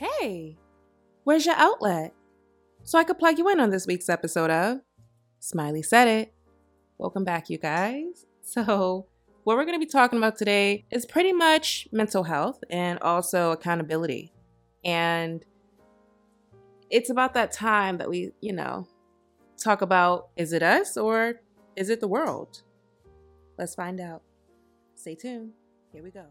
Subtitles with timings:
[0.00, 0.56] Hey,
[1.24, 2.14] where's your outlet?
[2.84, 4.78] So I could plug you in on this week's episode of
[5.40, 6.32] Smiley Said It.
[6.96, 8.24] Welcome back, you guys.
[8.42, 9.06] So,
[9.44, 13.52] what we're going to be talking about today is pretty much mental health and also
[13.52, 14.32] accountability.
[14.82, 15.44] And
[16.88, 18.88] it's about that time that we, you know,
[19.62, 21.42] talk about is it us or
[21.76, 22.62] is it the world?
[23.58, 24.22] Let's find out.
[24.94, 25.52] Stay tuned.
[25.92, 26.24] Here we go.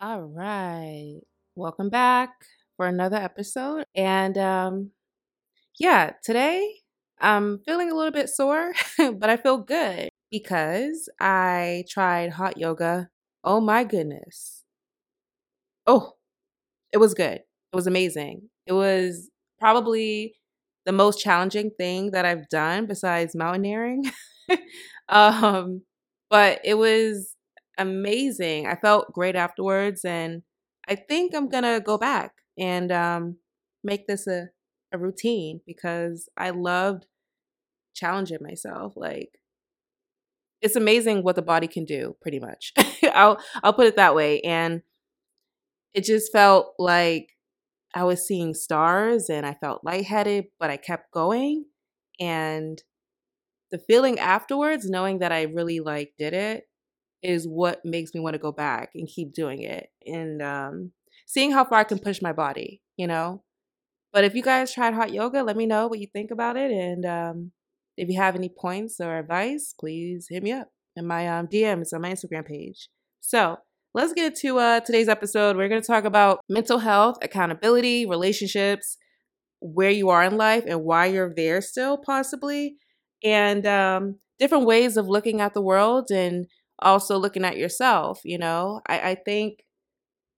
[0.00, 1.20] All right.
[1.56, 2.30] Welcome back
[2.76, 3.84] for another episode.
[3.94, 4.90] And um
[5.78, 6.80] yeah, today
[7.20, 13.10] I'm feeling a little bit sore, but I feel good because I tried hot yoga.
[13.44, 14.64] Oh my goodness.
[15.86, 16.12] Oh,
[16.92, 17.36] it was good.
[17.72, 18.50] It was amazing.
[18.66, 19.30] It was
[19.60, 20.36] probably
[20.86, 24.04] the most challenging thing that I've done besides mountaineering.
[25.10, 25.82] um,
[26.30, 27.33] but it was
[27.78, 28.66] amazing.
[28.66, 30.42] I felt great afterwards, and
[30.88, 33.36] I think I'm gonna go back and um,
[33.82, 34.48] make this a,
[34.92, 37.06] a routine because I loved
[37.94, 38.94] challenging myself.
[38.96, 39.30] Like
[40.62, 42.72] it's amazing what the body can do, pretty much.
[43.14, 44.40] I'll I'll put it that way.
[44.40, 44.82] And
[45.94, 47.28] it just felt like
[47.94, 51.66] I was seeing stars and I felt lightheaded, but I kept going.
[52.20, 52.82] And
[53.70, 56.64] the feeling afterwards, knowing that I really like did it,
[57.24, 59.88] is what makes me want to go back and keep doing it.
[60.06, 60.92] And um,
[61.26, 63.42] seeing how far I can push my body, you know.
[64.12, 66.70] But if you guys tried hot yoga, let me know what you think about it.
[66.70, 67.52] And um,
[67.96, 71.92] if you have any points or advice, please hit me up in my um, DMs
[71.92, 72.88] on my Instagram page.
[73.20, 73.56] So
[73.94, 75.56] let's get to uh, today's episode.
[75.56, 78.98] We're going to talk about mental health, accountability, relationships,
[79.60, 82.76] where you are in life, and why you're there still, possibly,
[83.24, 86.46] and um, different ways of looking at the world and
[86.78, 88.20] also looking at yourself.
[88.24, 89.64] You know, I, I think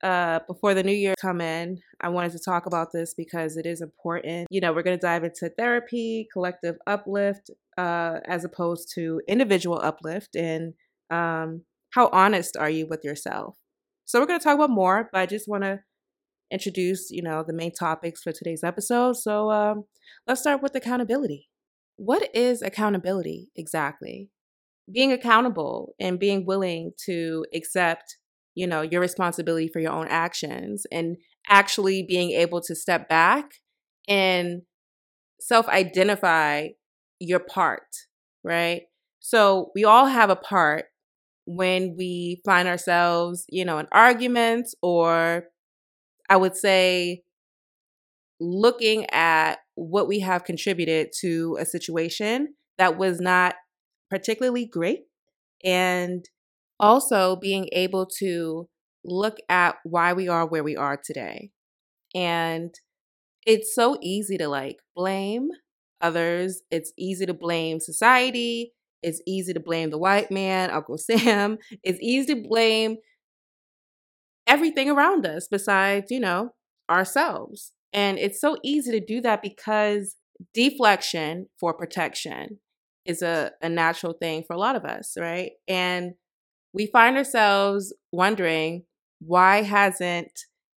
[0.02, 3.66] uh, before the new year come in, I wanted to talk about this because it
[3.66, 4.46] is important.
[4.50, 9.80] You know, we're going to dive into therapy, collective uplift, uh, as opposed to individual
[9.82, 10.74] uplift, and
[11.10, 13.56] um, how honest are you with yourself.
[14.04, 15.80] So we're going to talk about more, but I just want to
[16.50, 19.16] introduce, you know, the main topics for today's episode.
[19.16, 19.84] So um,
[20.26, 21.48] let's start with accountability.
[21.96, 24.30] What is accountability exactly?
[24.92, 28.18] Being accountable and being willing to accept
[28.54, 31.16] you know your responsibility for your own actions and
[31.48, 33.50] actually being able to step back
[34.08, 34.62] and
[35.40, 36.68] self identify
[37.20, 37.86] your part
[38.44, 38.82] right?
[39.20, 40.84] So we all have a part
[41.46, 45.44] when we find ourselves you know in arguments or
[46.28, 47.22] i would say
[48.40, 53.54] looking at what we have contributed to a situation that was not
[54.10, 55.04] particularly great
[55.64, 56.24] and
[56.78, 58.68] also being able to
[59.04, 61.50] look at why we are where we are today.
[62.14, 62.74] And
[63.46, 65.48] it's so easy to like blame
[66.00, 68.72] others, it's easy to blame society,
[69.02, 72.96] it's easy to blame the white man, Uncle Sam, it's easy to blame
[74.46, 76.50] everything around us besides, you know,
[76.90, 77.72] ourselves.
[77.92, 80.16] And it's so easy to do that because
[80.52, 82.58] deflection for protection
[83.06, 85.52] is a, a natural thing for a lot of us, right?
[85.68, 86.12] And
[86.72, 88.84] we find ourselves wondering
[89.20, 90.30] why hasn't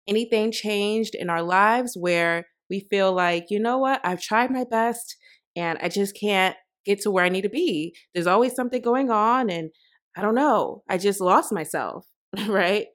[0.08, 4.66] anything changed in our lives where we feel like, you know what, I've tried my
[4.70, 5.16] best
[5.56, 6.56] and I just can't
[6.86, 7.96] get to where I need to be.
[8.14, 9.70] There's always something going on and
[10.16, 12.06] I don't know, I just lost myself,
[12.48, 12.88] right?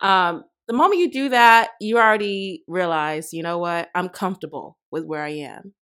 [0.00, 5.04] Um, the moment you do that, you already realize, you know what, I'm comfortable with
[5.04, 5.74] where I am.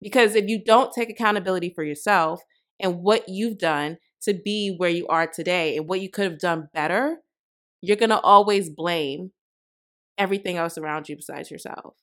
[0.00, 2.42] Because if you don't take accountability for yourself
[2.80, 6.38] and what you've done to be where you are today and what you could have
[6.38, 7.18] done better,
[7.80, 9.32] you're going to always blame
[10.18, 11.94] everything else around you besides yourself.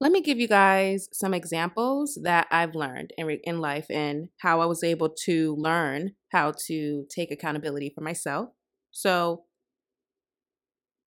[0.00, 4.60] Let me give you guys some examples that I've learned in, in life and how
[4.60, 8.48] I was able to learn how to take accountability for myself.
[8.90, 9.44] So,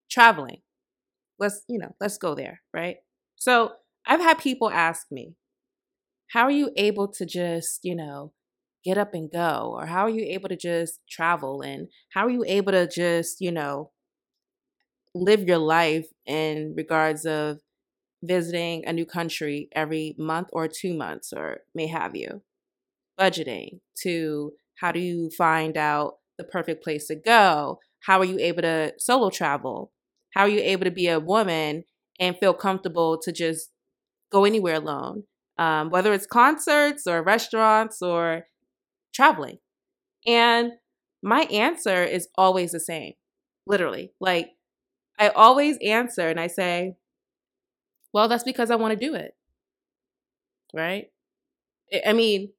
[0.10, 0.62] traveling.
[1.40, 2.98] Let's, you know, let's go there, right?
[3.36, 3.74] So,
[4.08, 5.36] I've had people ask me,
[6.36, 8.34] how are you able to just, you know,
[8.84, 9.74] get up and go?
[9.74, 11.62] Or how are you able to just travel?
[11.62, 13.92] And how are you able to just, you know,
[15.16, 17.60] live your life in regards of
[18.22, 22.42] visiting a new country every month or two months or may have you?
[23.18, 27.80] Budgeting to how do you find out the perfect place to go?
[28.06, 29.92] how are you able to solo travel?
[30.36, 31.86] How are you able to be a woman
[32.20, 33.72] and feel comfortable to just
[34.32, 35.24] go anywhere alone?
[35.58, 38.48] Um, whether it's concerts or restaurants or
[39.14, 39.60] traveling.
[40.28, 40.74] And
[41.24, 43.14] my answer is always the same,
[43.66, 44.12] literally.
[44.20, 44.50] Like,
[45.18, 46.96] I always answer and I say,
[48.14, 49.32] well, that's because I want to do it.
[50.74, 51.06] Right?
[52.06, 52.52] I mean,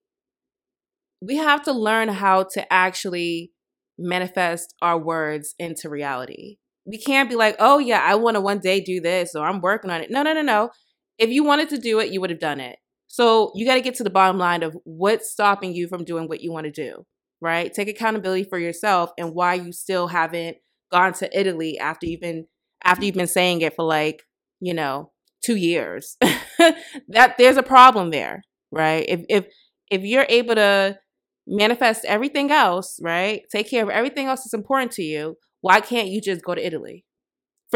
[1.20, 3.52] we have to learn how to actually
[3.98, 6.58] manifest our words into reality.
[6.86, 9.60] We can't be like, oh, yeah, I want to one day do this or I'm
[9.60, 10.10] working on it.
[10.10, 10.70] No, no, no, no.
[11.18, 12.78] If you wanted to do it, you would have done it.
[13.08, 16.28] So you got to get to the bottom line of what's stopping you from doing
[16.28, 17.04] what you want to do,
[17.40, 17.72] right?
[17.72, 20.58] Take accountability for yourself and why you still haven't
[20.92, 22.46] gone to Italy after you've been
[22.84, 24.22] after you've been saying it for like,
[24.60, 25.12] you know,
[25.44, 26.16] 2 years.
[27.08, 28.42] that there's a problem there,
[28.72, 29.04] right?
[29.08, 29.46] If if
[29.90, 30.98] if you're able to
[31.46, 33.42] manifest everything else, right?
[33.52, 35.36] Take care of everything else that's important to you.
[35.62, 37.05] Why can't you just go to Italy?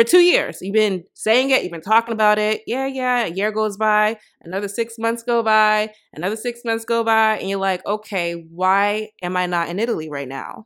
[0.01, 2.63] For two years, you've been saying it, you've been talking about it.
[2.67, 3.27] Yeah, yeah.
[3.27, 7.51] A year goes by, another six months go by, another six months go by, and
[7.51, 10.65] you're like, okay, why am I not in Italy right now?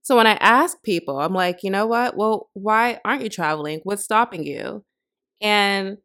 [0.00, 2.16] So when I ask people, I'm like, you know what?
[2.16, 3.80] Well, why aren't you traveling?
[3.82, 4.86] What's stopping you?
[5.42, 5.98] And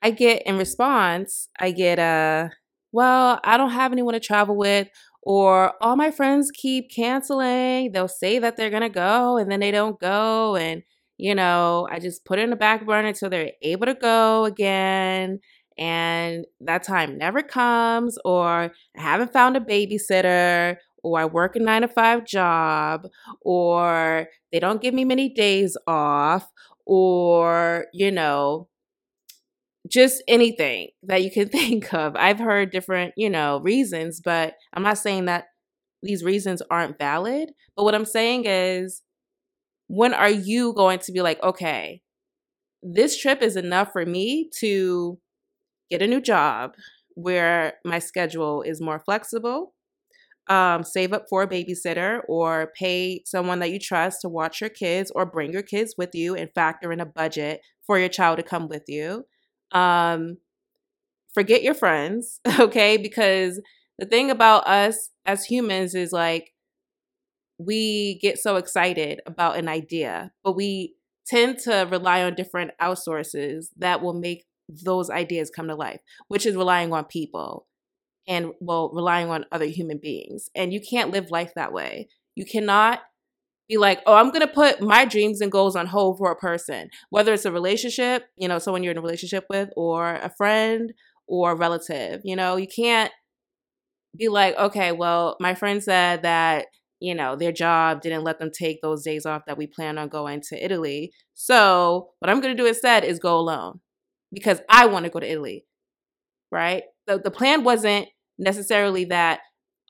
[0.00, 2.48] I get in response, I get a, uh,
[2.92, 4.88] well, I don't have anyone to travel with,
[5.26, 7.92] or all my friends keep canceling.
[7.92, 10.56] They'll say that they're going to go and then they don't go.
[10.56, 10.82] And,
[11.18, 14.44] you know, I just put it in the back burner until they're able to go
[14.44, 15.40] again.
[15.78, 21.58] And that time never comes, or I haven't found a babysitter, or I work a
[21.58, 23.06] nine to five job,
[23.42, 26.48] or they don't give me many days off,
[26.86, 28.68] or, you know,
[29.90, 32.16] just anything that you can think of.
[32.16, 35.46] I've heard different, you know, reasons, but I'm not saying that
[36.02, 37.50] these reasons aren't valid.
[37.76, 39.02] But what I'm saying is,
[39.88, 42.02] when are you going to be like, okay,
[42.82, 45.18] this trip is enough for me to
[45.90, 46.72] get a new job
[47.14, 49.74] where my schedule is more flexible,
[50.48, 54.70] um, save up for a babysitter, or pay someone that you trust to watch your
[54.70, 58.36] kids, or bring your kids with you and factor in a budget for your child
[58.36, 59.24] to come with you
[59.72, 60.38] um,
[61.34, 62.96] forget your friends, okay?
[62.96, 63.60] Because
[63.98, 66.52] the thing about us as humans is like
[67.58, 70.94] we get so excited about an idea, but we
[71.26, 76.46] tend to rely on different outsources that will make those ideas come to life, which
[76.46, 77.66] is relying on people
[78.28, 80.50] and well, relying on other human beings.
[80.54, 82.08] And you can't live life that way.
[82.34, 83.00] You cannot
[83.68, 86.90] be like, oh, I'm gonna put my dreams and goals on hold for a person,
[87.10, 90.92] whether it's a relationship, you know, someone you're in a relationship with, or a friend
[91.26, 92.20] or a relative.
[92.24, 93.12] You know, you can't
[94.16, 96.66] be like, okay, well, my friend said that,
[97.00, 100.08] you know, their job didn't let them take those days off that we plan on
[100.08, 101.12] going to Italy.
[101.34, 103.80] So what I'm gonna do instead is go alone
[104.32, 105.66] because I want to go to Italy.
[106.52, 106.84] Right?
[107.06, 108.08] The the plan wasn't
[108.38, 109.40] necessarily that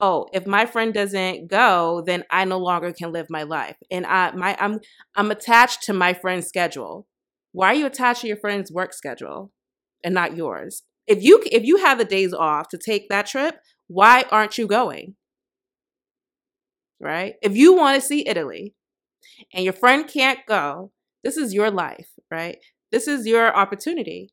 [0.01, 3.77] oh if my friend doesn't go then i no longer can live my life.
[3.91, 4.81] And i my i'm
[5.15, 7.07] i'm attached to my friend's schedule.
[7.53, 9.53] Why are you attached to your friend's work schedule
[10.05, 10.83] and not yours?
[11.07, 13.57] If you if you have the days off to take that trip
[13.89, 15.15] why aren't you going?
[17.01, 17.35] Right?
[17.43, 18.75] If you want to see italy
[19.53, 20.93] and your friend can't go
[21.23, 22.59] this is your life right?
[22.93, 24.31] This is your opportunity.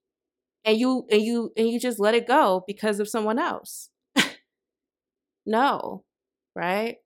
[0.65, 3.89] And you and you and you just let it go because of someone else
[5.45, 6.03] no,
[6.55, 6.97] right?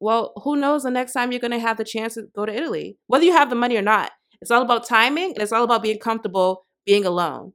[0.00, 2.54] Well, who knows the next time you're going to have the chance to go to
[2.54, 4.12] Italy, whether you have the money or not.
[4.40, 7.52] It's all about timing and it's all about being comfortable being alone.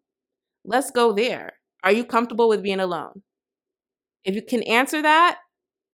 [0.66, 1.54] Let's go there.
[1.84, 3.22] Are you comfortable with being alone?
[4.26, 5.38] If you can answer that,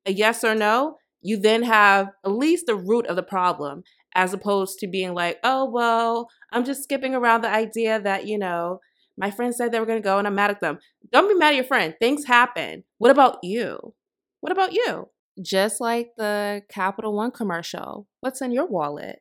[0.06, 3.84] a yes or no, you then have at least the root of the problem
[4.16, 8.38] as opposed to being like, oh, well, I'm just skipping around the idea that, you
[8.38, 8.80] know,
[9.18, 10.80] my friend said they were going to go and I'm mad at them.
[11.12, 11.96] Don't be mad at your friend.
[12.00, 12.84] Things happen.
[12.98, 13.94] What about you?
[14.42, 15.10] What about you?
[15.42, 19.20] Just like the Capital One commercial, what's in your wallet?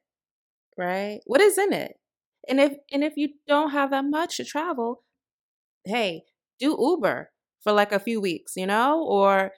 [0.76, 1.20] Right?
[1.26, 1.94] What is in it?
[2.48, 5.02] And if and if you don't have that much to travel,
[5.84, 6.22] hey,
[6.58, 7.30] do Uber
[7.62, 9.52] for like a few weeks, you know, or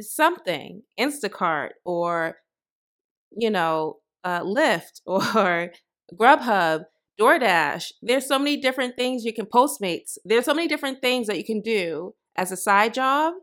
[0.00, 2.36] something, Instacart or
[3.36, 5.72] you know, uh, Lyft or
[6.14, 6.84] Grubhub
[7.20, 7.92] DoorDash.
[8.02, 10.18] There's so many different things you can Postmates.
[10.24, 13.34] There's so many different things that you can do as a side job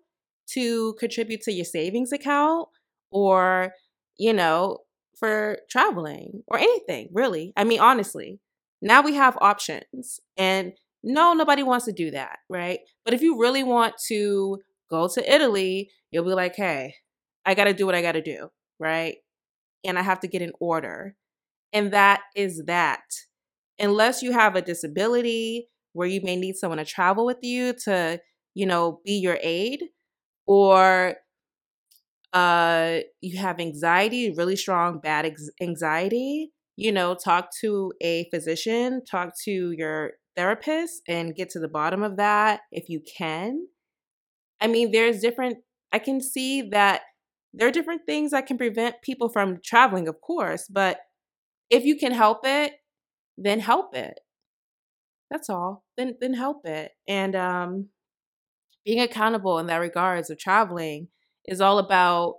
[0.51, 2.67] to contribute to your savings account
[3.11, 3.73] or,
[4.17, 4.79] you know,
[5.17, 7.53] for traveling or anything, really.
[7.55, 8.39] I mean, honestly,
[8.81, 10.19] now we have options.
[10.37, 12.79] And no, nobody wants to do that, right?
[13.05, 16.95] But if you really want to go to Italy, you'll be like, hey,
[17.45, 18.49] I got to do what I got to do,
[18.79, 19.15] right?
[19.83, 21.15] And I have to get an order.
[21.71, 23.01] And that is that.
[23.79, 28.19] Unless you have a disability where you may need someone to travel with you to,
[28.53, 29.83] you know, be your aid,
[30.45, 31.15] or
[32.33, 39.03] uh, you have anxiety, really strong bad ex- anxiety, you know, talk to a physician,
[39.09, 43.67] talk to your therapist and get to the bottom of that if you can.
[44.59, 45.57] I mean, there's different,
[45.91, 47.01] I can see that
[47.53, 51.01] there are different things that can prevent people from traveling, of course, but
[51.69, 52.73] if you can help it,
[53.37, 54.19] then help it.
[55.29, 55.83] That's all.
[55.97, 56.91] Then then help it.
[57.07, 57.89] And um
[58.85, 61.07] being accountable in that regards of traveling
[61.45, 62.35] is all about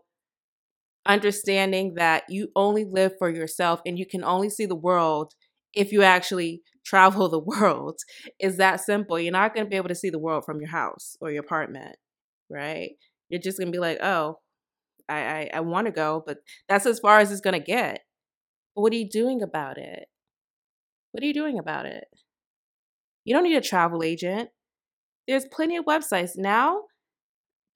[1.07, 5.33] understanding that you only live for yourself and you can only see the world
[5.75, 7.99] if you actually travel the world.
[8.39, 9.19] Is that simple.
[9.19, 11.43] You're not going to be able to see the world from your house or your
[11.43, 11.97] apartment,
[12.51, 12.91] right?
[13.29, 14.39] You're just going to be like, oh,
[15.09, 18.01] I, I, I want to go, but that's as far as it's going to get.
[18.75, 20.07] What are you doing about it?
[21.15, 22.07] What are you doing about it?
[23.25, 24.51] You don't need a travel agent.
[25.29, 26.81] There's plenty of websites now,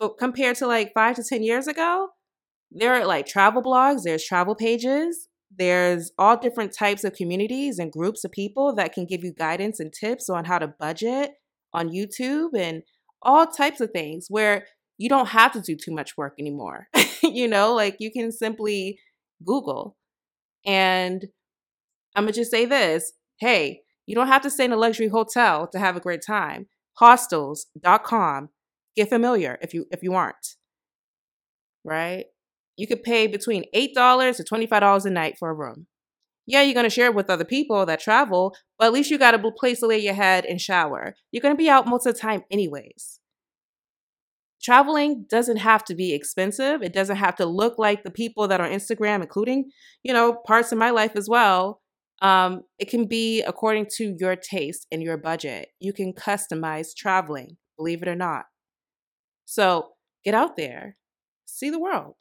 [0.01, 2.09] but compared to like five to 10 years ago,
[2.73, 7.93] there are like travel blogs, there's travel pages, there's all different types of communities and
[7.93, 11.31] groups of people that can give you guidance and tips on how to budget
[11.73, 12.83] on YouTube and
[13.23, 14.67] all types of things where
[14.97, 16.89] you don't have to do too much work anymore.
[17.23, 18.99] you know, like you can simply
[19.47, 19.97] Google.
[20.67, 21.25] And
[22.17, 25.09] I'm going to just say this hey, you don't have to stay in a luxury
[25.09, 26.67] hotel to have a great time.
[26.99, 28.49] Hostels.com.
[28.97, 30.57] Get familiar if you if you aren't.
[31.85, 32.27] Right?
[32.79, 35.89] you could pay between $8 to $25 a night for a room.
[36.47, 39.35] Yeah, you're to share it with other people that travel, but at least you got
[39.35, 41.15] a place to lay your head and shower.
[41.31, 43.21] You're to be out most of the time, anyways.
[44.63, 46.83] Traveling doesn't have to be expensive.
[46.83, 49.71] It doesn't have to look like the people that are on Instagram, including,
[50.03, 51.83] you know, parts of my life as well.
[52.21, 55.69] Um, it can be according to your taste and your budget.
[55.81, 58.47] You can customize traveling, believe it or not.
[59.45, 59.91] So
[60.25, 60.97] get out there,
[61.47, 62.17] see the world.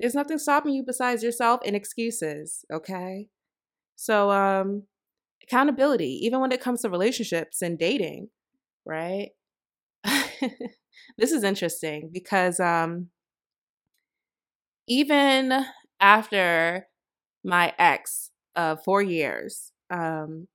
[0.00, 3.28] There's nothing stopping you besides yourself and excuses, okay?
[3.96, 4.84] So, um,
[5.42, 8.28] accountability, even when it comes to relationships and dating,
[8.84, 9.30] right?
[11.18, 13.08] this is interesting because um,
[14.88, 15.64] even
[16.00, 16.86] after
[17.44, 20.48] my ex of four years, um,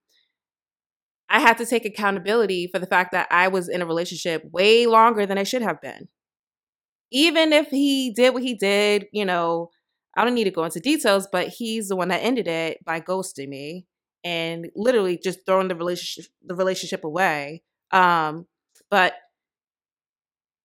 [1.29, 4.85] I had to take accountability for the fact that I was in a relationship way
[4.85, 6.09] longer than I should have been
[7.11, 9.69] even if he did what he did, you know,
[10.15, 12.99] I don't need to go into details, but he's the one that ended it by
[13.01, 13.85] ghosting me
[14.23, 17.63] and literally just throwing the relationship the relationship away.
[17.91, 18.47] Um,
[18.89, 19.13] but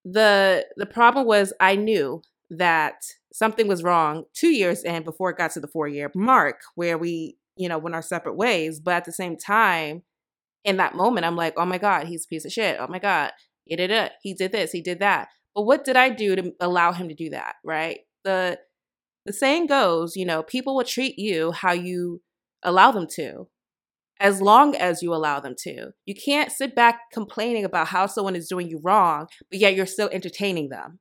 [0.05, 3.03] the the problem was I knew that
[3.37, 6.97] something was wrong two years in before it got to the four year mark where
[6.97, 8.81] we, you know, went our separate ways.
[8.81, 10.03] But at the same time,
[10.65, 12.79] in that moment, I'm like, oh my God, he's a piece of shit.
[12.81, 13.33] Oh my God,
[13.65, 14.13] he did it.
[14.23, 14.73] He did this.
[14.73, 15.29] He did that.
[15.55, 18.01] But what did I do to allow him to do that, right?
[18.25, 18.59] The
[19.27, 22.23] the saying goes, you know, people will treat you how you
[22.63, 23.49] allow them to,
[24.19, 25.91] as long as you allow them to.
[26.07, 29.85] You can't sit back complaining about how someone is doing you wrong, but yet you're
[29.85, 31.01] still entertaining them.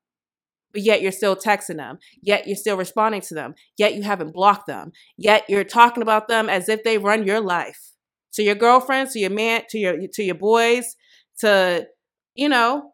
[0.76, 4.34] But yet you're still texting them, yet you're still responding to them, yet you haven't
[4.34, 7.94] blocked them, yet you're talking about them as if they run your life.
[8.34, 10.98] To your girlfriends, to your man, to your to your boys,
[11.40, 11.88] to
[12.36, 12.92] you know,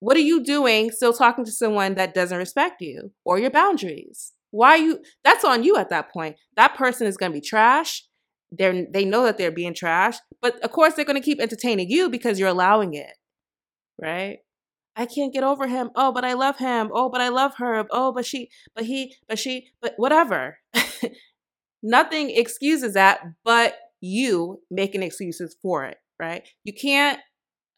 [0.00, 4.32] what are you doing still talking to someone that doesn't respect you or your boundaries?
[4.50, 6.34] Why you that's on you at that point.
[6.56, 8.04] That person is going to be trash.
[8.50, 11.88] They're they know that they're being trash, but of course they're going to keep entertaining
[11.88, 13.12] you because you're allowing it.
[14.02, 14.38] Right?
[14.96, 15.90] I can't get over him.
[15.96, 16.90] Oh, but I love him.
[16.92, 17.84] Oh, but I love her.
[17.90, 20.58] Oh, but she, but he, but she, but whatever.
[21.82, 26.46] Nothing excuses that but you making excuses for it, right?
[26.62, 27.18] You can't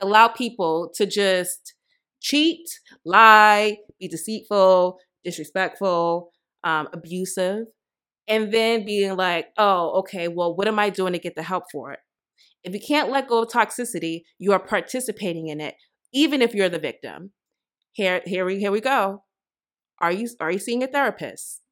[0.01, 1.75] allow people to just
[2.21, 2.67] cheat,
[3.05, 6.31] lie, be deceitful, disrespectful,
[6.65, 7.67] um, abusive,
[8.29, 11.65] and then being like, oh, okay, well, what am I doing to get the help
[11.71, 12.01] for it?
[12.65, 15.77] If you can't let go of toxicity, you are participating in it,
[16.17, 17.33] even if you're the victim.
[17.93, 19.23] Here, here we here we go.
[20.01, 21.63] Are you are you seeing a therapist?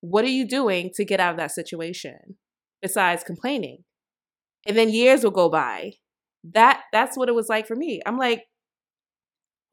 [0.00, 2.36] What are you doing to get out of that situation
[2.82, 3.84] besides complaining?
[4.66, 5.94] And then years will go by
[6.52, 8.02] that that's what it was like for me.
[8.04, 8.44] I'm like,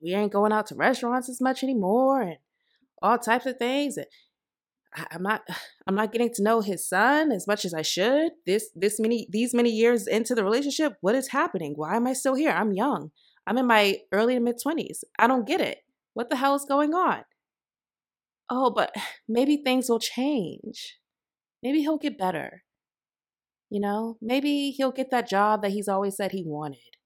[0.01, 2.37] we ain't going out to restaurants as much anymore and
[3.01, 3.97] all types of things.
[3.97, 4.07] And
[4.93, 5.41] I'm not
[5.87, 8.33] I'm not getting to know his son as much as I should.
[8.45, 11.73] This this many these many years into the relationship, what is happening?
[11.75, 12.51] Why am I still here?
[12.51, 13.11] I'm young.
[13.47, 15.03] I'm in my early to mid 20s.
[15.17, 15.79] I don't get it.
[16.13, 17.23] What the hell is going on?
[18.49, 18.93] Oh, but
[19.27, 20.99] maybe things will change.
[21.63, 22.63] Maybe he'll get better.
[23.69, 26.97] You know, maybe he'll get that job that he's always said he wanted.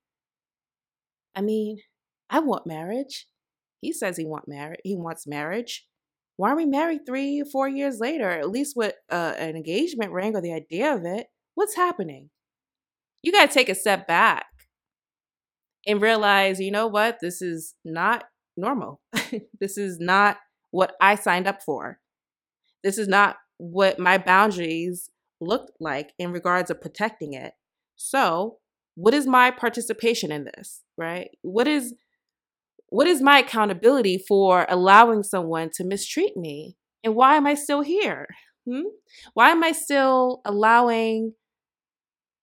[1.36, 1.78] I mean,
[2.30, 3.28] I want marriage.
[3.82, 4.80] He says he want marriage.
[4.84, 5.86] He wants marriage.
[6.38, 8.30] Why are we married three four years later?
[8.30, 11.28] At least with uh, an engagement ring or the idea of it.
[11.54, 12.30] What's happening?
[13.22, 14.46] You got to take a step back
[15.88, 17.20] and realize, you know what?
[17.22, 18.26] This is not
[18.58, 19.02] normal.
[19.60, 20.38] this is not
[20.72, 22.00] what I signed up for.
[22.84, 27.54] This is not what my boundaries looked like in regards of protecting it.
[27.96, 28.58] So,
[28.96, 31.30] what is my participation in this, right?
[31.42, 31.94] What is
[32.96, 36.78] what is my accountability for allowing someone to mistreat me?
[37.04, 38.26] And why am I still here?
[38.66, 38.84] Hmm?
[39.34, 41.34] Why am I still allowing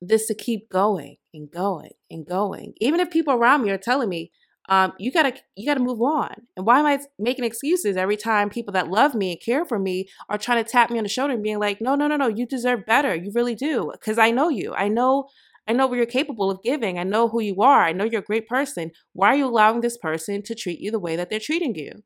[0.03, 2.75] this to keep going and going and going?
[2.83, 4.31] Even if people around me are telling me,
[4.69, 6.35] um, you gotta you gotta move on.
[6.59, 9.79] And why am I making excuses every time people that love me and care for
[9.79, 12.17] me are trying to tap me on the shoulder and being like, no, no, no,
[12.17, 13.15] no, you deserve better.
[13.15, 13.91] You really do.
[14.05, 14.75] Cause I know you.
[14.75, 15.29] I know
[15.69, 16.99] I know what you're capable of giving.
[16.99, 17.85] I know who you are.
[17.85, 18.91] I know you're a great person.
[19.13, 22.03] Why are you allowing this person to treat you the way that they're treating you?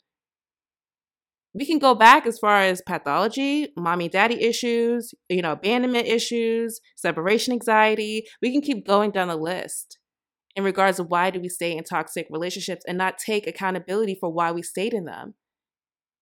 [1.55, 6.81] We can go back as far as pathology, mommy daddy issues, you know, abandonment issues,
[6.97, 8.27] separation anxiety.
[8.43, 9.99] We can keep going down the list
[10.55, 14.31] in regards to why do we stay in toxic relationships and not take accountability for
[14.31, 15.35] why we stayed in them.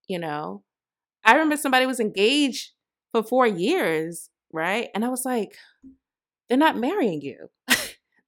[0.06, 0.62] You know,
[1.24, 2.70] I remember somebody was engaged
[3.10, 4.88] for four years, right?
[4.94, 5.56] And I was like,
[6.48, 7.48] they're not marrying you.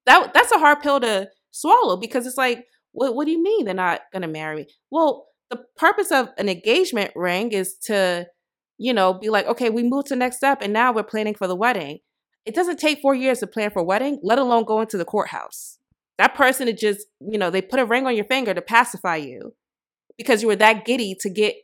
[0.07, 3.65] that that's a hard pill to swallow because it's like, what what do you mean
[3.65, 4.67] they're not gonna marry me?
[4.91, 8.27] Well, the purpose of an engagement ring is to,
[8.79, 11.47] you know, be like, okay, we moved to next step and now we're planning for
[11.47, 11.99] the wedding.
[12.45, 15.05] It doesn't take four years to plan for a wedding, let alone go into the
[15.05, 15.79] courthouse.
[16.19, 19.17] That person is just, you know, they put a ring on your finger to pacify
[19.17, 19.55] you
[20.17, 21.55] because you were that giddy to get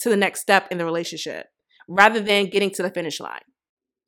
[0.00, 1.46] to the next step in the relationship
[1.88, 3.40] rather than getting to the finish line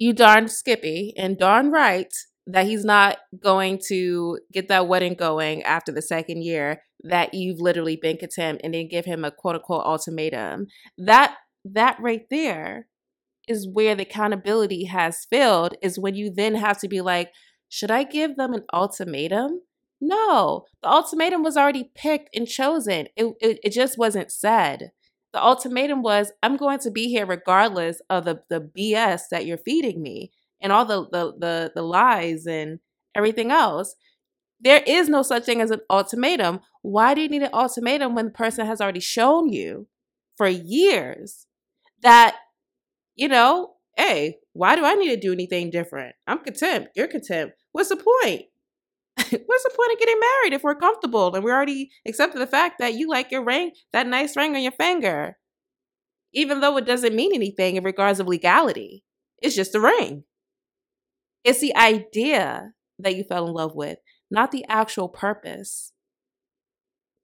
[0.00, 2.12] you darn Skippy and darn right
[2.46, 7.60] that he's not going to get that wedding going after the second year that you've
[7.60, 10.68] literally been contempt and then give him a quote unquote ultimatum.
[10.96, 11.36] That
[11.66, 12.88] that right there
[13.46, 17.30] is where the accountability has failed is when you then have to be like,
[17.68, 19.60] should I give them an ultimatum?
[20.00, 23.08] No, the ultimatum was already picked and chosen.
[23.16, 24.92] It, it, it just wasn't said.
[25.32, 29.58] The ultimatum was, I'm going to be here regardless of the, the BS that you're
[29.58, 32.80] feeding me and all the, the, the, the lies and
[33.14, 33.94] everything else.
[34.60, 36.60] There is no such thing as an ultimatum.
[36.82, 39.86] Why do you need an ultimatum when the person has already shown you
[40.36, 41.46] for years
[42.02, 42.36] that,
[43.14, 46.14] you know, hey, why do I need to do anything different?
[46.26, 46.88] I'm content.
[46.94, 47.52] You're content.
[47.72, 48.46] What's the point?
[49.46, 52.78] what's the point of getting married if we're comfortable and we already accepted the fact
[52.78, 55.36] that you like your ring, that nice ring on your finger,
[56.32, 59.04] even though it doesn't mean anything in regards of legality.
[59.42, 60.24] It's just a ring.
[61.44, 63.98] It's the idea that you fell in love with,
[64.30, 65.92] not the actual purpose.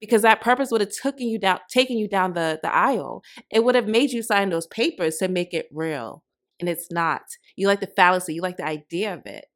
[0.01, 3.23] Because that purpose would have taken you down, taken you down the, the aisle.
[3.51, 6.23] It would have made you sign those papers to make it real.
[6.61, 7.23] And it's not.
[7.57, 9.47] You like the fallacy, you like the idea of it.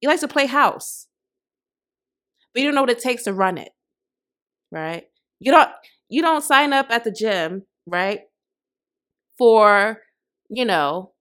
[0.00, 1.06] You like to play house
[2.54, 3.70] but you don't know what it takes to run it.
[4.70, 5.04] Right?
[5.40, 5.68] You don't
[6.08, 8.20] you don't sign up at the gym, right?
[9.36, 9.98] For,
[10.48, 11.12] you know,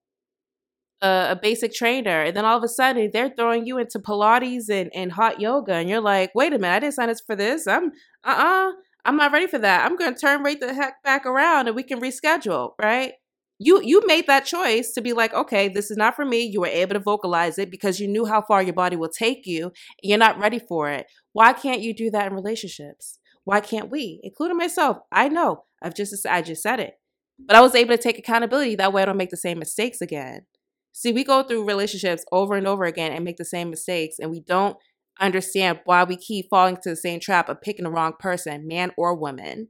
[1.01, 4.69] a, a, basic trainer, and then all of a sudden they're throwing you into Pilates
[4.69, 7.35] and, and hot yoga, and you're like, wait a minute, I didn't sign up for
[7.35, 7.67] this.
[7.67, 7.87] I'm
[8.23, 8.71] uh uh-uh, uh,
[9.05, 9.85] i am not ready for that.
[9.85, 13.13] I'm gonna turn right the heck back around and we can reschedule, right?
[13.59, 16.61] you you made that choice to be like okay this is not for me you
[16.61, 19.71] were able to vocalize it because you knew how far your body will take you
[20.01, 23.19] you're not ready for it why can't you do that in relationships?
[23.43, 24.21] Why can't we?
[24.23, 24.97] Including myself.
[25.11, 25.65] I know.
[25.81, 26.93] I've just i just said it.
[27.37, 28.75] But i was able to take accountability.
[28.75, 30.45] That way i don't make the same mistakes again.
[30.93, 34.31] See we go through relationships over and over again and make the same mistakes and
[34.31, 34.77] we don't
[35.19, 38.91] understand why we keep falling to the same trap of picking the wrong person man
[38.97, 39.69] or woman.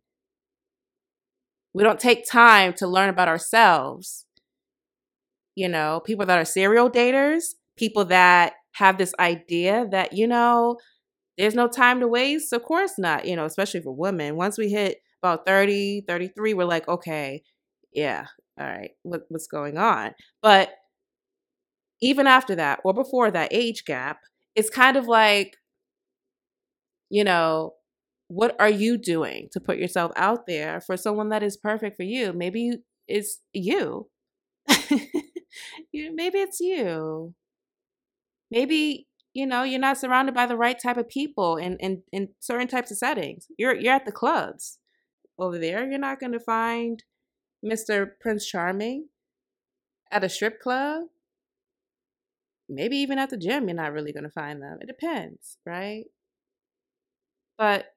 [1.74, 4.26] We don't take time to learn about ourselves.
[5.56, 7.46] You know, people that are serial daters,
[7.78, 10.78] people that have this idea that, you know,
[11.38, 12.54] there's no time to waste.
[12.54, 14.36] Of course not, you know, especially for women.
[14.36, 17.44] Once we hit about 30, 33, we're like, okay,
[17.94, 18.26] yeah,
[18.60, 20.12] all right, what, what's going on?
[20.42, 20.72] But
[22.02, 24.20] even after that or before that age gap,
[24.56, 25.56] it's kind of like,
[27.10, 27.74] you know,
[28.28, 32.04] what are you doing to put yourself out there for someone that is perfect for
[32.04, 32.34] you?
[32.34, 34.10] Maybe it's you.
[35.94, 37.34] maybe it's you.
[38.52, 42.30] Maybe you know you're not surrounded by the right type of people in, in in
[42.40, 43.48] certain types of settings.
[43.58, 44.80] You're you're at the clubs.
[45.40, 45.88] over there.
[45.90, 47.04] You're not going to find
[47.66, 48.12] Mr.
[48.22, 49.08] Prince Charming
[50.12, 51.04] at a strip club.
[52.70, 54.78] Maybe even at the gym, you're not really going to find them.
[54.82, 56.06] It depends, right?
[57.58, 57.88] But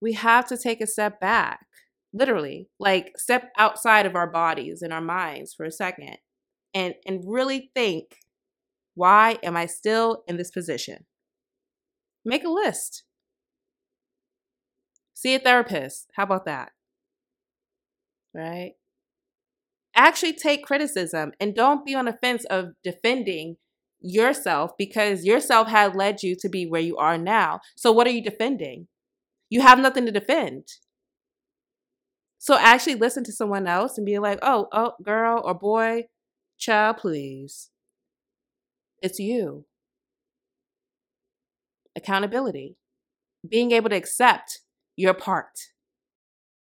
[0.00, 1.66] we have to take a step back,
[2.12, 6.18] literally, like step outside of our bodies and our minds for a second
[6.74, 8.16] and, and really think
[8.94, 11.06] why am I still in this position?
[12.24, 13.04] Make a list.
[15.14, 16.10] See a therapist.
[16.14, 16.72] How about that?
[18.34, 18.72] Right?
[19.94, 23.56] Actually take criticism and don't be on the fence of defending
[24.00, 27.60] yourself because yourself had led you to be where you are now.
[27.76, 28.88] So what are you defending?
[29.48, 30.66] You have nothing to defend.
[32.38, 36.06] So actually listen to someone else and be like, oh, oh, girl or boy,
[36.58, 37.70] child, please.
[39.02, 39.66] It's you.
[41.96, 42.76] Accountability.
[43.46, 44.60] Being able to accept
[44.96, 45.58] your part.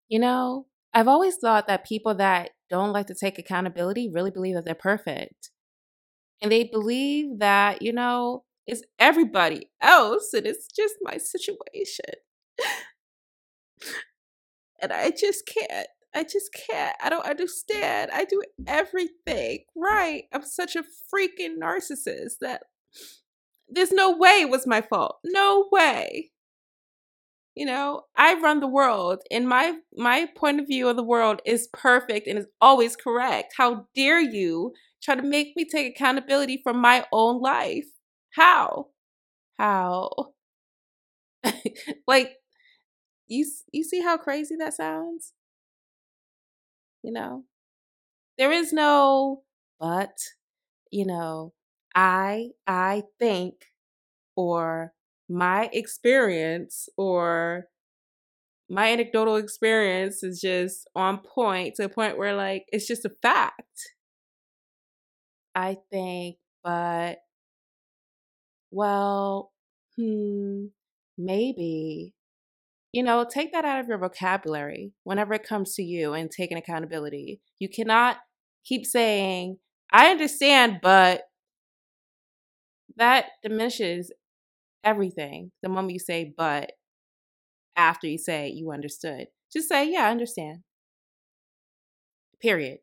[0.09, 4.55] You know, I've always thought that people that don't like to take accountability really believe
[4.55, 5.51] that they're perfect.
[6.40, 12.05] And they believe that, you know, it's everybody else and it's just my situation.
[14.81, 15.88] and I just can't.
[16.14, 16.96] I just can't.
[17.03, 18.11] I don't understand.
[18.12, 20.25] I do everything right.
[20.33, 22.62] I'm such a freaking narcissist that
[23.68, 25.18] there's no way it was my fault.
[25.25, 26.33] No way.
[27.55, 31.40] You know, I run the world and my my point of view of the world
[31.44, 33.55] is perfect and is always correct.
[33.57, 37.87] How dare you try to make me take accountability for my own life?
[38.35, 38.88] How?
[39.59, 40.11] How?
[42.07, 42.37] like
[43.29, 45.33] you you see how crazy that sounds?
[47.03, 47.45] You know?
[48.39, 49.45] There is no
[49.81, 50.19] but,
[50.93, 51.55] you know,
[51.95, 53.67] I I think
[54.37, 54.95] or
[55.29, 57.69] my experience or
[58.69, 63.11] my anecdotal experience is just on point to a point where like it's just a
[63.23, 63.95] fact.
[65.55, 67.23] I think, but
[68.71, 69.53] well,
[69.97, 70.67] hmm,
[71.19, 72.15] maybe
[72.92, 76.59] you know, take that out of your vocabulary whenever it comes to you and taking
[76.59, 77.40] accountability.
[77.59, 78.16] You cannot
[78.64, 79.59] keep saying,
[79.92, 81.22] I understand, but
[82.96, 84.12] that diminishes
[84.83, 86.72] everything the moment you say but
[87.76, 89.26] after you say you understood.
[89.53, 90.61] Just say, yeah, I understand.
[92.40, 92.79] Period.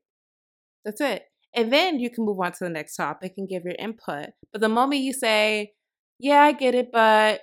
[0.83, 1.23] That's it.
[1.53, 4.29] And then you can move on to the next topic and give your input.
[4.51, 5.73] But the moment you say,
[6.19, 7.41] yeah, I get it, but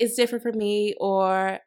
[0.00, 1.60] it's different for me or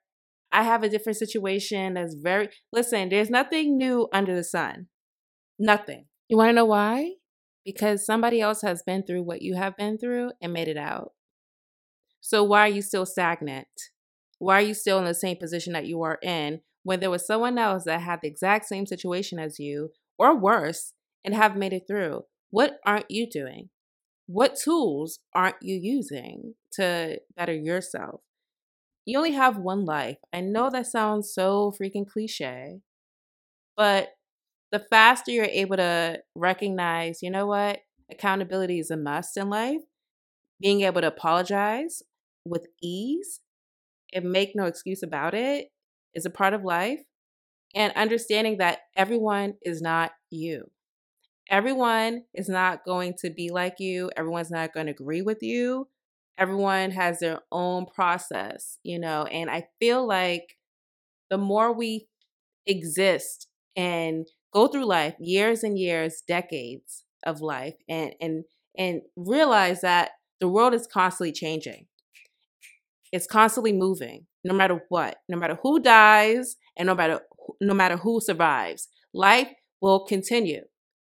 [0.52, 4.88] I have a different situation that's very listen, there's nothing new under the sun.
[5.58, 6.08] Nothing.
[6.28, 7.14] You want to know why?
[7.64, 11.12] Because somebody else has been through what you have been through and made it out.
[12.20, 13.68] So why are you still stagnant?
[14.40, 17.26] Why are you still in the same position that you are in when there was
[17.26, 20.94] someone else that had the exact same situation as you or worse
[21.24, 22.24] and have made it through?
[22.50, 23.70] What aren't you doing?
[24.28, 28.22] What tools aren't you using to better yourself?
[29.06, 30.18] You only have one life.
[30.32, 32.80] I know that sounds so freaking cliche,
[33.76, 34.10] but
[34.72, 39.82] the faster you're able to recognize, you know what, accountability is a must in life,
[40.62, 42.02] being able to apologize
[42.46, 43.42] with ease
[44.14, 45.68] and make no excuse about it
[46.14, 47.02] is a part of life,
[47.76, 50.70] and understanding that everyone is not you
[51.50, 54.10] everyone is not going to be like you.
[54.16, 55.88] Everyone's not going to agree with you.
[56.38, 60.58] Everyone has their own process, you know, and I feel like
[61.30, 62.08] the more we
[62.68, 68.46] exist and go through life, years and years, decades of life and and
[68.78, 71.88] and realize that the world is constantly changing.
[73.12, 77.22] It's constantly moving, no matter what, no matter who dies and no matter
[77.62, 78.88] no matter who survives.
[79.14, 79.50] Life
[79.82, 80.62] will continue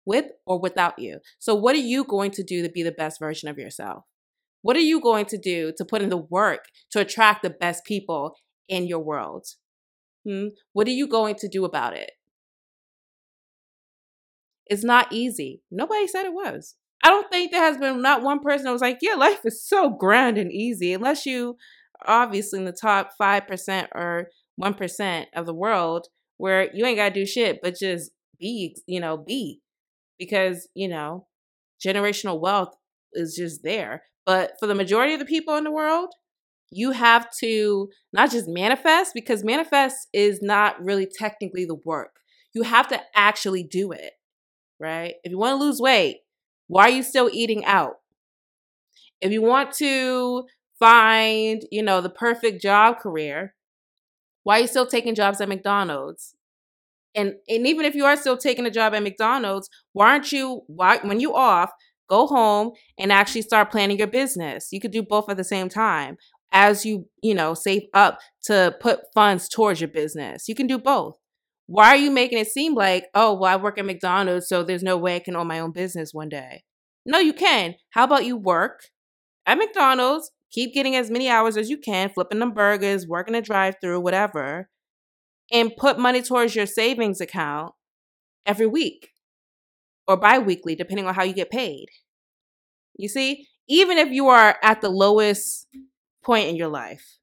[0.06, 1.20] with or without you.
[1.38, 4.04] So, what are you going to do to be the best version of yourself?
[4.62, 7.84] What are you going to do to put in the work to attract the best
[7.84, 8.34] people
[8.68, 9.46] in your world?
[10.26, 10.48] Hmm?
[10.72, 12.12] What are you going to do about it?
[14.66, 15.62] It's not easy.
[15.70, 16.76] Nobody said it was.
[17.02, 19.62] I don't think there has been not one person that was like, yeah, life is
[19.62, 21.56] so grand and easy, unless you
[22.06, 24.28] obviously in the top 5% or
[24.60, 26.06] 1% of the world
[26.38, 29.60] where you ain't got to do shit but just be, you know, be
[30.18, 31.26] because, you know,
[31.84, 32.74] generational wealth
[33.12, 34.04] is just there.
[34.26, 36.10] But for the majority of the people in the world,
[36.70, 42.16] you have to not just manifest, because manifest is not really technically the work.
[42.54, 44.12] You have to actually do it,
[44.80, 45.14] right?
[45.24, 46.18] If you want to lose weight,
[46.68, 47.96] why are you still eating out?
[49.20, 50.46] If you want to
[50.78, 53.54] find, you know, the perfect job career,
[54.44, 56.34] Why are you still taking jobs at McDonald's?
[57.14, 60.62] And and even if you are still taking a job at McDonald's, why aren't you
[60.66, 61.70] why when you off,
[62.08, 64.68] go home and actually start planning your business?
[64.72, 66.16] You could do both at the same time
[66.52, 70.48] as you, you know, save up to put funds towards your business.
[70.48, 71.16] You can do both.
[71.66, 74.82] Why are you making it seem like, oh, well, I work at McDonald's, so there's
[74.82, 76.62] no way I can own my own business one day?
[77.06, 77.74] No, you can.
[77.90, 78.82] How about you work
[79.46, 83.40] at McDonald's, keep getting as many hours as you can, flipping them burgers, working a
[83.40, 84.68] drive through, whatever,
[85.52, 87.74] and put money towards your savings account
[88.46, 89.10] every week
[90.06, 91.86] or bi weekly, depending on how you get paid.
[92.96, 95.66] You see, even if you are at the lowest
[96.22, 97.18] point in your life,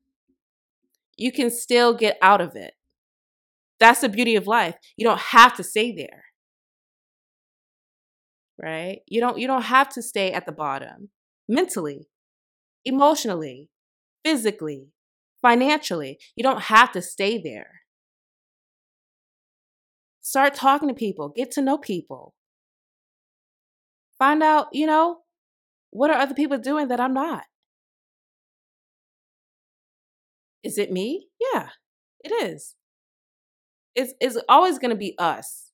[1.17, 2.73] you can still get out of it.
[3.79, 4.75] That's the beauty of life.
[4.95, 6.25] You don't have to stay there.
[8.62, 8.99] Right?
[9.07, 11.10] You don't you don't have to stay at the bottom
[11.47, 12.07] mentally,
[12.86, 13.69] emotionally,
[14.23, 14.89] physically,
[15.41, 16.19] financially.
[16.36, 17.81] You don't have to stay there.
[20.21, 22.34] Start talking to people, get to know people.
[24.17, 25.19] Find out, you know,
[25.89, 27.43] what are other people doing that I'm not?
[30.63, 31.27] Is it me?
[31.53, 31.69] Yeah,
[32.23, 32.75] it is
[33.95, 35.71] it's, it's always going to be us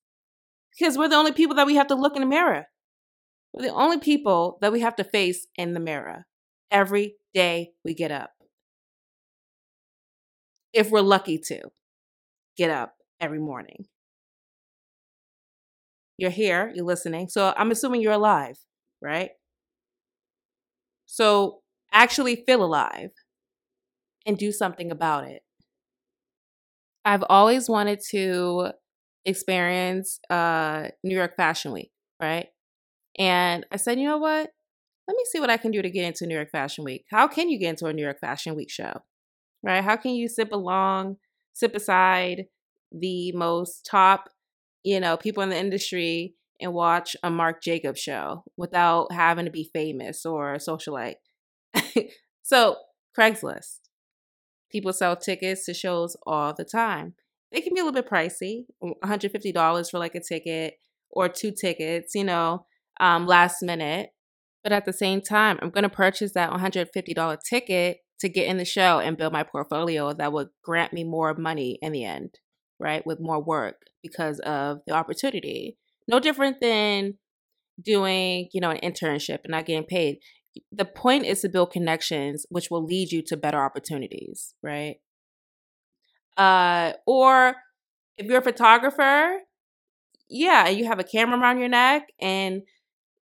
[0.77, 2.65] because we're the only people that we have to look in the mirror.
[3.53, 6.25] We're the only people that we have to face in the mirror
[6.71, 8.31] every day we get up.
[10.73, 11.62] If we're lucky to
[12.57, 13.86] get up every morning.
[16.17, 17.30] You're here, you're listening.
[17.30, 18.58] So I'm assuming you're alive,
[19.01, 19.32] right?
[21.06, 23.12] So actually feel alive
[24.25, 25.41] and do something about it.
[27.06, 28.71] I've always wanted to
[29.23, 32.47] experience uh, New York Fashion Week, right?
[33.17, 34.51] And I said, you know what?
[35.08, 37.06] Let me see what I can do to get into New York Fashion Week.
[37.10, 39.03] How can you get into a New York Fashion Week show,
[39.63, 39.84] right?
[39.84, 41.17] How can you sip along,
[41.53, 42.47] sip aside
[42.91, 44.30] the most top,
[44.88, 49.52] you know, people in the industry and watch a Marc Jacobs show without having to
[49.52, 51.15] be famous or a socialite?
[52.41, 52.78] so,
[53.17, 53.80] Craigslist.
[54.71, 57.15] People sell tickets to shows all the time.
[57.52, 60.76] They can be a little bit pricey, $150 for like a ticket
[61.10, 62.65] or two tickets, you know,
[63.02, 64.12] um, last minute.
[64.63, 68.58] But at the same time, I'm going to purchase that $150 ticket to get in
[68.58, 72.39] the show and build my portfolio that would grant me more money in the end,
[72.79, 73.05] right?
[73.05, 75.77] With more work because of the opportunity.
[76.07, 77.15] No different than
[77.81, 80.19] doing, you know, an internship and not getting paid
[80.71, 84.97] the point is to build connections which will lead you to better opportunities right
[86.37, 87.55] uh or
[88.17, 89.39] if you're a photographer
[90.29, 92.61] yeah you have a camera around your neck and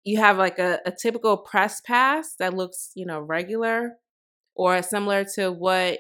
[0.05, 3.97] you have like a, a typical press pass that looks you know regular
[4.55, 5.99] or similar to what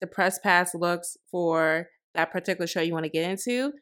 [0.00, 3.72] the press pass looks for that particular show you want to get into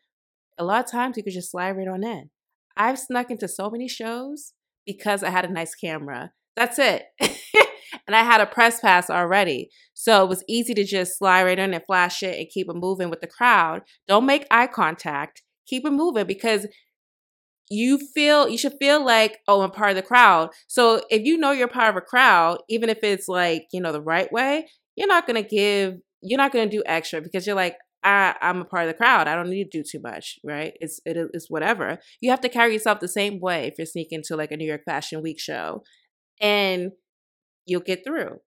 [0.58, 2.30] a lot of times you could just slide right on in
[2.76, 4.52] i've snuck into so many shows
[4.86, 7.04] because i had a nice camera that's it.
[8.06, 9.70] and I had a press pass already.
[9.94, 12.76] So it was easy to just slide right in and flash it and keep it
[12.76, 13.82] moving with the crowd.
[14.08, 15.42] Don't make eye contact.
[15.66, 16.66] Keep it moving because
[17.70, 21.38] you feel you should feel like oh i'm part of the crowd so if you
[21.38, 24.66] know you're part of a crowd even if it's like you know the right way
[24.96, 28.64] you're not to give you're not to do extra because you're like I, I'm a
[28.64, 29.28] part of the crowd.
[29.28, 30.72] I don't need to do too much, right?
[30.80, 31.98] It's it, it's whatever.
[32.20, 34.66] You have to carry yourself the same way if you're sneaking to like a New
[34.66, 35.82] York Fashion Week show
[36.40, 36.92] and
[37.66, 38.40] you'll get through.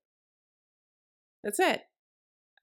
[1.44, 1.82] That's it.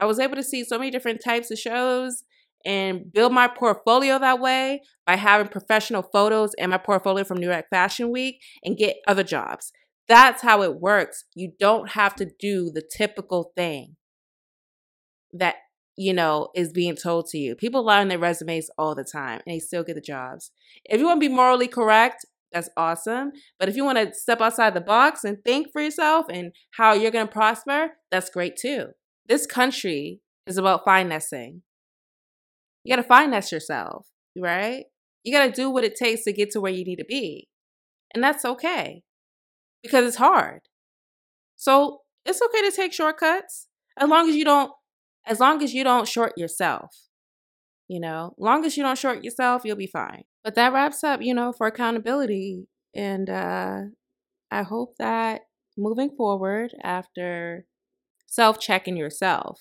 [0.00, 2.24] I was able to see so many different types of shows
[2.64, 7.50] and build my portfolio that way by having professional photos in my portfolio from New
[7.50, 9.72] York Fashion Week and get other jobs.
[10.08, 11.24] That's how it works.
[11.34, 13.96] You don't have to do the typical thing
[15.32, 15.56] that,
[16.00, 17.54] you know, is being told to you.
[17.54, 20.50] People lie on their resumes all the time and they still get the jobs.
[20.86, 23.32] If you want to be morally correct, that's awesome.
[23.58, 26.94] But if you want to step outside the box and think for yourself and how
[26.94, 28.86] you're going to prosper, that's great too.
[29.28, 31.60] This country is about finessing.
[32.82, 34.06] You got to finesse yourself,
[34.38, 34.84] right?
[35.22, 37.46] You got to do what it takes to get to where you need to be.
[38.14, 39.02] And that's okay
[39.82, 40.62] because it's hard.
[41.56, 44.72] So it's okay to take shortcuts as long as you don't
[45.26, 46.94] as long as you don't short yourself.
[47.88, 50.22] You know, long as you don't short yourself, you'll be fine.
[50.44, 52.66] But that wraps up, you know, for accountability.
[52.94, 53.80] And uh,
[54.50, 55.42] I hope that
[55.76, 57.66] moving forward, after
[58.26, 59.60] self checking yourself,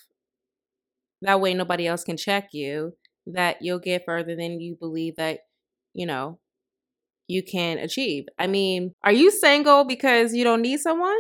[1.21, 2.93] that way nobody else can check you,
[3.25, 5.39] that you'll get further than you believe that,
[5.93, 6.39] you know,
[7.27, 8.25] you can achieve.
[8.37, 11.19] I mean, are you single because you don't need someone?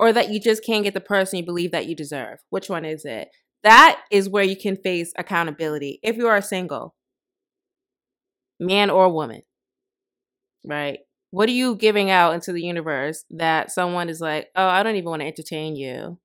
[0.00, 2.38] Or that you just can't get the person you believe that you deserve?
[2.48, 3.28] Which one is it?
[3.62, 6.94] That is where you can face accountability if you are single,
[8.58, 9.42] man or woman,
[10.64, 11.00] right?
[11.32, 14.96] What are you giving out into the universe that someone is like, oh, I don't
[14.96, 16.18] even want to entertain you?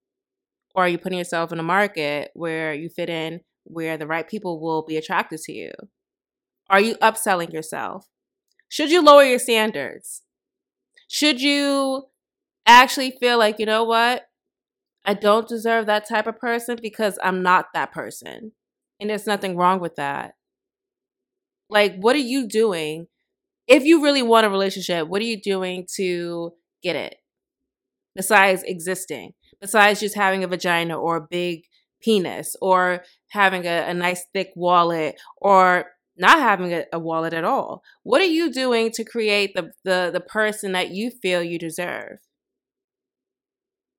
[0.74, 4.26] Or are you putting yourself in a market where you fit in where the right
[4.26, 5.72] people will be attracted to you?
[6.70, 8.08] Are you upselling yourself?
[8.70, 10.22] Should you lower your standards?
[11.10, 12.06] Should you
[12.72, 14.24] actually feel like, you know what?
[15.06, 18.54] I don't deserve that type of person because I'm not that person.
[19.00, 20.34] And there's nothing wrong with that.
[21.70, 23.08] Like, what are you doing?
[23.68, 27.18] If you really want a relationship, what are you doing to get it?
[28.16, 31.64] Besides existing, besides just having a vagina or a big
[32.02, 37.44] penis or having a, a nice thick wallet or not having a, a, wallet at
[37.44, 37.84] all.
[38.04, 42.20] What are you doing to create the, the the person that you feel you deserve?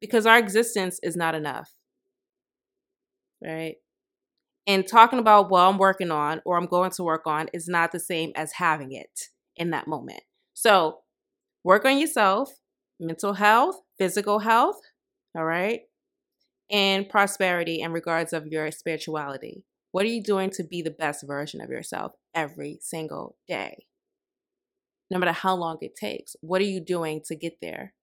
[0.00, 1.72] Because our existence is not enough.
[3.42, 3.76] Right?
[4.66, 7.92] And talking about what I'm working on or I'm going to work on is not
[7.92, 10.22] the same as having it in that moment.
[10.54, 10.98] So
[11.62, 12.50] work on yourself,
[12.98, 14.80] mental health, physical health,
[15.36, 15.82] all right?
[16.70, 19.64] And prosperity in regards of your spirituality.
[19.92, 23.86] What are you doing to be the best version of yourself every single day?
[25.10, 27.94] No matter how long it takes, what are you doing to get there?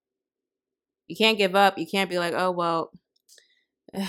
[1.07, 1.77] You can't give up.
[1.77, 2.91] You can't be like, oh, well,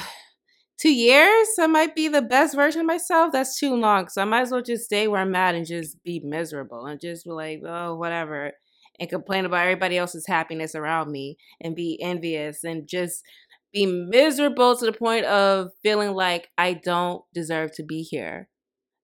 [0.79, 3.33] two years, I might be the best version of myself.
[3.33, 4.09] That's too long.
[4.09, 7.01] So I might as well just stay where I'm at and just be miserable and
[7.01, 8.53] just be like, oh, whatever.
[9.01, 13.25] And complain about everybody else's happiness around me and be envious and just
[13.73, 18.49] be miserable to the point of feeling like I don't deserve to be here.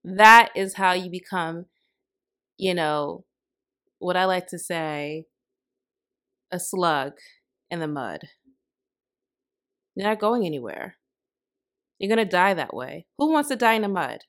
[0.04, 1.66] That is how you become,
[2.56, 3.24] you know,
[3.98, 5.26] what I like to say,
[6.52, 7.12] a slug
[7.70, 8.22] in the mud.
[9.94, 10.96] You're not going anywhere.
[11.98, 13.06] You're going to die that way.
[13.18, 14.20] Who wants to die in the mud?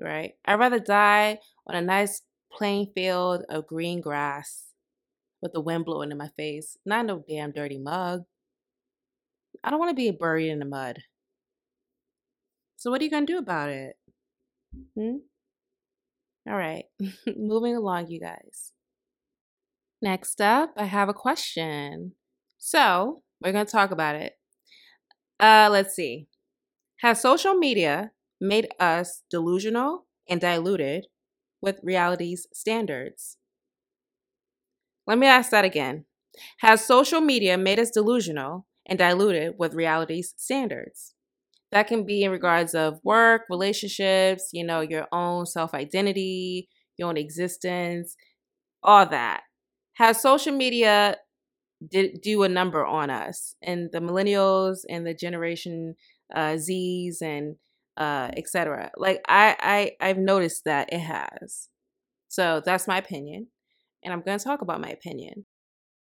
[0.00, 0.34] Right?
[0.44, 4.68] I'd rather die on a nice plain field of green grass
[5.42, 8.22] with the wind blowing in my face, not in no damn dirty mug.
[9.62, 10.98] I don't want to be buried in the mud.
[12.76, 13.96] So, what are you going to do about it?
[14.96, 15.16] Hmm?
[16.48, 16.84] All right,
[17.36, 18.72] moving along, you guys.
[20.00, 22.12] Next up, I have a question.
[22.58, 24.34] So, we're going to talk about it.
[25.40, 26.28] Uh, let's see.
[27.00, 31.06] Has social media made us delusional and diluted
[31.60, 33.36] with reality's standards?
[35.06, 36.04] Let me ask that again.
[36.60, 41.14] Has social media made us delusional and diluted with reality's standards.
[41.72, 47.08] That can be in regards of work, relationships, you know, your own self identity, your
[47.08, 48.16] own existence,
[48.82, 49.42] all that.
[49.98, 51.16] Has social media
[51.86, 55.94] did do a number on us and the millennials and the generation
[56.34, 57.56] uh, Z's and
[57.96, 58.92] uh, etc.
[58.96, 59.56] Like I,
[60.00, 61.68] I I've noticed that it has.
[62.28, 63.48] So that's my opinion,
[64.04, 65.46] and I'm going to talk about my opinion.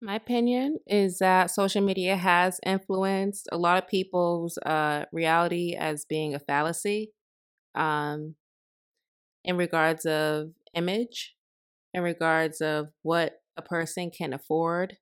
[0.01, 6.05] My opinion is that social media has influenced a lot of people's uh, reality as
[6.05, 7.11] being a fallacy
[7.75, 8.35] um,
[9.43, 11.35] in regards of image,
[11.93, 14.97] in regards of what a person can afford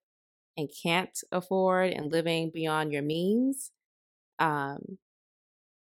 [0.58, 3.72] and can't afford, and living beyond your means.
[4.40, 4.98] Um,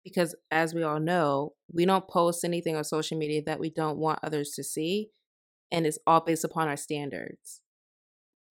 [0.04, 3.98] because as we all know, we don't post anything on social media that we don't
[3.98, 5.08] want others to see,
[5.72, 7.62] and it's all based upon our standards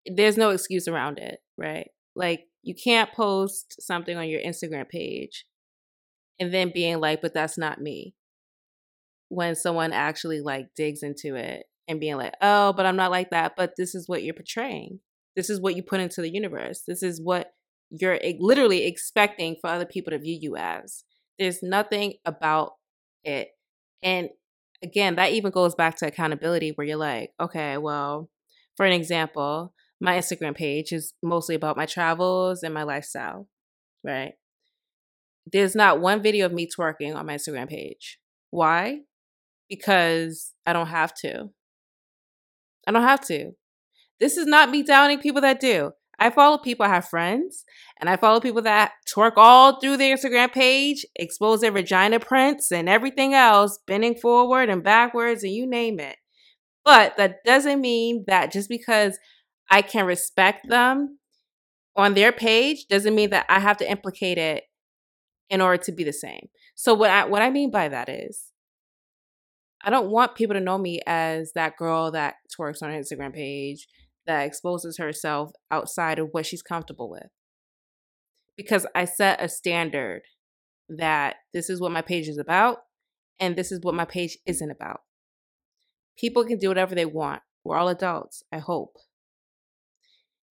[0.06, 1.90] there's no excuse around it, right?
[2.16, 5.46] Like you can't post something on your Instagram page
[6.40, 8.16] and then being like, but that's not me.
[9.30, 13.30] When someone actually like digs into it and being like, oh, but I'm not like
[13.30, 15.00] that, but this is what you're portraying.
[15.36, 16.84] This is what you put into the universe.
[16.88, 17.52] This is what
[17.92, 21.04] you're literally expecting for other people to view you as.
[21.38, 22.74] There's nothing about
[23.24, 23.50] it.
[24.02, 24.30] And
[24.84, 28.30] again, that even goes back to accountability where you're like, okay, well,
[28.78, 33.48] for an example, my Instagram page is mostly about my travels and my lifestyle,
[34.04, 34.34] right?
[35.52, 38.20] There's not one video of me twerking on my Instagram page.
[38.50, 39.02] Why?
[39.70, 41.50] Because I don't have to.
[42.88, 43.52] I don't have to.
[44.20, 45.92] This is not me downing people that do.
[46.18, 47.66] I follow people, I have friends,
[48.00, 52.72] and I follow people that twerk all through their Instagram page, expose their vagina prints
[52.72, 56.16] and everything else, bending forward and backwards, and you name it.
[56.86, 59.18] But that doesn't mean that just because
[59.70, 61.20] I can respect them
[61.96, 64.64] on their page doesn't mean that I have to implicate it
[65.50, 66.48] in order to be the same.
[66.76, 68.52] So what I what I mean by that is
[69.86, 73.34] I don't want people to know me as that girl that twerks on her Instagram
[73.34, 73.88] page
[74.26, 77.28] that exposes herself outside of what she's comfortable with.
[78.58, 80.24] Because I set a standard
[80.90, 82.80] that this is what my page is about
[83.40, 85.02] and this is what my page isn't about.
[86.18, 87.44] People can do whatever they want.
[87.64, 88.96] We're all adults, I hope.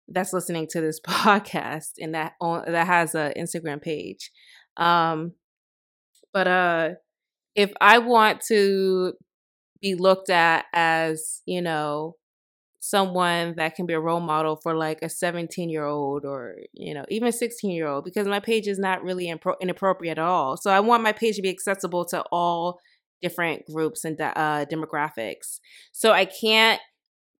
[0.06, 4.30] That's listening to this podcast and that that has an Instagram page.
[4.76, 5.32] Um,
[6.32, 6.88] but uh,
[7.54, 9.14] if I want to
[9.84, 12.16] be looked at as, you know,
[12.80, 16.92] someone that can be a role model for like a 17 year old or you
[16.92, 20.58] know even 16 year old because my page is not really impro- inappropriate at all.
[20.58, 22.80] So i want my page to be accessible to all
[23.22, 25.60] different groups and uh, demographics.
[25.92, 26.78] So i can't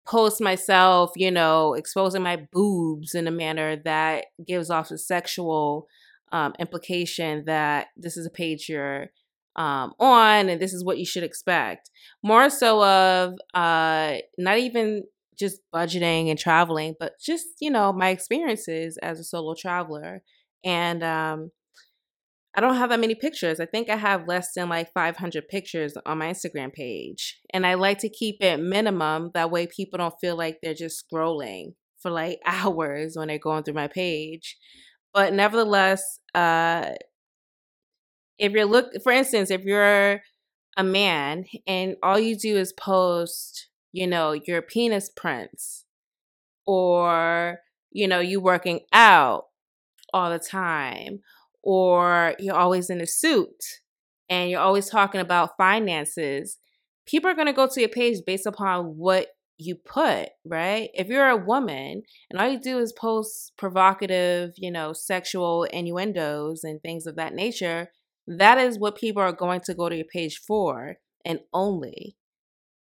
[0.07, 5.86] post myself you know exposing my boobs in a manner that gives off a sexual
[6.32, 9.11] um, implication that this is a page you're
[9.57, 11.90] um, on and this is what you should expect
[12.22, 15.05] more so of uh, not even
[15.38, 20.22] just budgeting and traveling, but just, you know, my experiences as a solo traveler.
[20.64, 21.50] And um,
[22.55, 23.61] I don't have that many pictures.
[23.61, 27.40] I think I have less than like 500 pictures on my Instagram page.
[27.52, 29.30] And I like to keep it minimum.
[29.34, 33.64] That way people don't feel like they're just scrolling for like hours when they're going
[33.64, 34.57] through my page.
[35.12, 36.92] But nevertheless, uh,
[38.39, 40.20] if you're look, for instance, if you're
[40.76, 45.85] a man and all you do is post you know, your penis prints
[46.66, 47.61] or,
[47.93, 49.45] you know, you working out
[50.12, 51.20] all the time
[51.62, 53.64] or you're always in a suit
[54.28, 56.59] and you're always talking about finances,
[57.07, 59.28] people are going to go to your page based upon what
[59.59, 60.91] you put, right?
[60.95, 66.64] If you're a woman and all you do is post provocative, you know, sexual innuendos
[66.64, 67.91] and things of that nature,
[68.26, 72.16] that is what people are going to go to your page for and only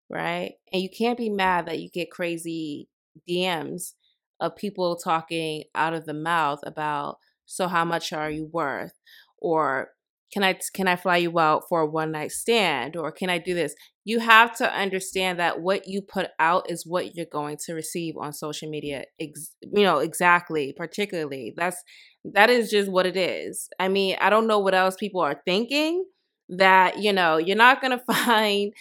[0.09, 0.53] right?
[0.71, 2.87] And you can't be mad that you get crazy
[3.27, 3.93] DMs
[4.39, 8.93] of people talking out of the mouth about so how much are you worth
[9.37, 9.89] or
[10.33, 13.37] can I can I fly you out for a one night stand or can I
[13.37, 13.75] do this?
[14.05, 18.15] You have to understand that what you put out is what you're going to receive
[18.17, 19.05] on social media.
[19.19, 21.83] Ex- you know exactly, particularly that's
[22.25, 23.69] that is just what it is.
[23.79, 26.05] I mean, I don't know what else people are thinking
[26.49, 28.73] that you know you're not going to find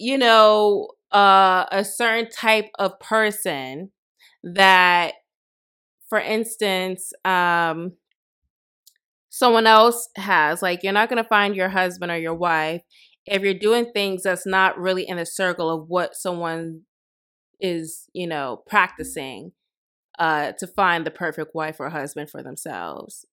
[0.00, 3.90] you know, uh, a certain type of person
[4.42, 5.12] that,
[6.08, 7.92] for instance, um,
[9.30, 10.60] someone else has.
[10.60, 12.82] Like, you're not going to find your husband or your wife
[13.26, 16.82] if you're doing things that's not really in the circle of what someone
[17.60, 19.52] is, you know, practicing
[20.18, 23.24] uh, to find the perfect wife or husband for themselves.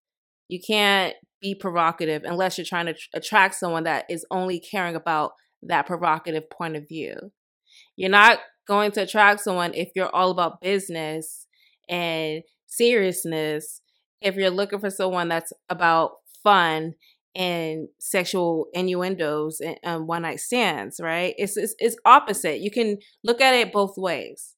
[0.48, 5.32] You can't be provocative unless you're trying to attract someone that is only caring about
[5.64, 7.16] that provocative point of view.
[7.95, 11.48] You're not going to attract someone if you're all about business
[11.89, 13.82] and seriousness,
[14.22, 16.11] if you're looking for someone that's about
[16.43, 16.93] fun
[17.36, 21.36] and sexual innuendos and, one night stands, right?
[21.38, 22.59] It's, it's it's opposite.
[22.59, 24.55] You can look at it both ways,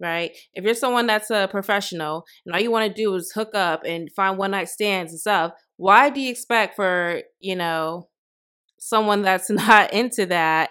[0.00, 0.30] right?
[0.54, 3.82] If you're someone that's a professional and all you want to do is hook up
[3.84, 8.08] and find one night stands and stuff, why do you expect for you know
[8.78, 10.70] someone that's not into that,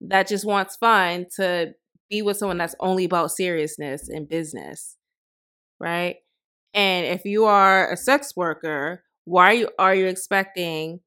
[0.00, 1.72] that just wants fun, to
[2.08, 4.96] be with someone that's only about seriousness and business,
[5.80, 6.16] right?
[6.76, 11.00] And if you are a sex worker, why are you, are you expecting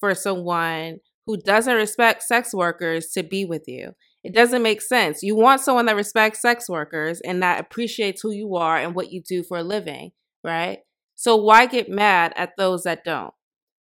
[0.00, 3.92] for someone who doesn't respect sex workers to be with you?
[4.24, 5.22] It doesn't make sense.
[5.22, 9.12] You want someone that respects sex workers and that appreciates who you are and what
[9.12, 10.12] you do for a living,
[10.42, 10.78] right?
[11.16, 13.34] So why get mad at those that don't?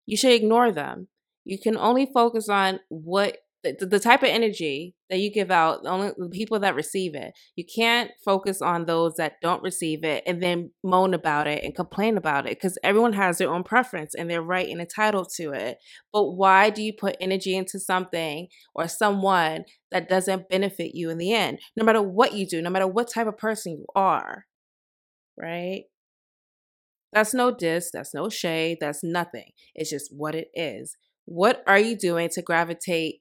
[0.07, 1.09] You should ignore them
[1.45, 5.81] you can only focus on what the, the type of energy that you give out
[5.87, 10.23] only the people that receive it you can't focus on those that don't receive it
[10.27, 14.15] and then moan about it and complain about it because everyone has their own preference
[14.15, 15.79] and they're right and entitled to it.
[16.13, 21.19] But why do you put energy into something or someone that doesn't benefit you in
[21.19, 24.45] the end no matter what you do no matter what type of person you are
[25.37, 25.85] right?
[27.13, 29.51] That's no diss that's no shade that's nothing.
[29.75, 30.97] It's just what it is.
[31.27, 33.21] What are you doing to gravitate,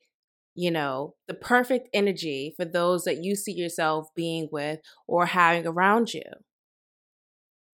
[0.55, 5.65] you know, the perfect energy for those that you see yourself being with or having
[5.67, 6.23] around you?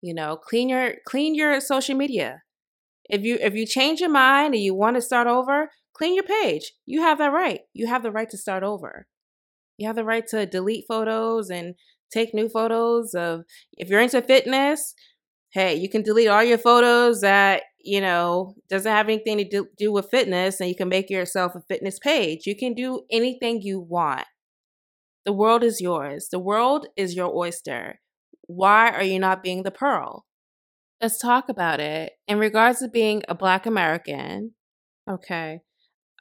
[0.01, 2.43] You know, clean your clean your social media.
[3.09, 6.23] If you if you change your mind and you want to start over, clean your
[6.23, 6.73] page.
[6.85, 7.61] You have that right.
[7.73, 9.07] You have the right to start over.
[9.77, 11.75] You have the right to delete photos and
[12.11, 14.93] take new photos of if you're into fitness,
[15.51, 19.67] hey, you can delete all your photos that, you know, doesn't have anything to do,
[19.77, 22.45] do with fitness and you can make yourself a fitness page.
[22.45, 24.25] You can do anything you want.
[25.25, 26.29] The world is yours.
[26.31, 27.99] The world is your oyster.
[28.47, 30.25] Why are you not being the pearl?
[31.01, 32.13] Let's talk about it.
[32.27, 34.53] In regards to being a Black American,
[35.09, 35.61] Okay.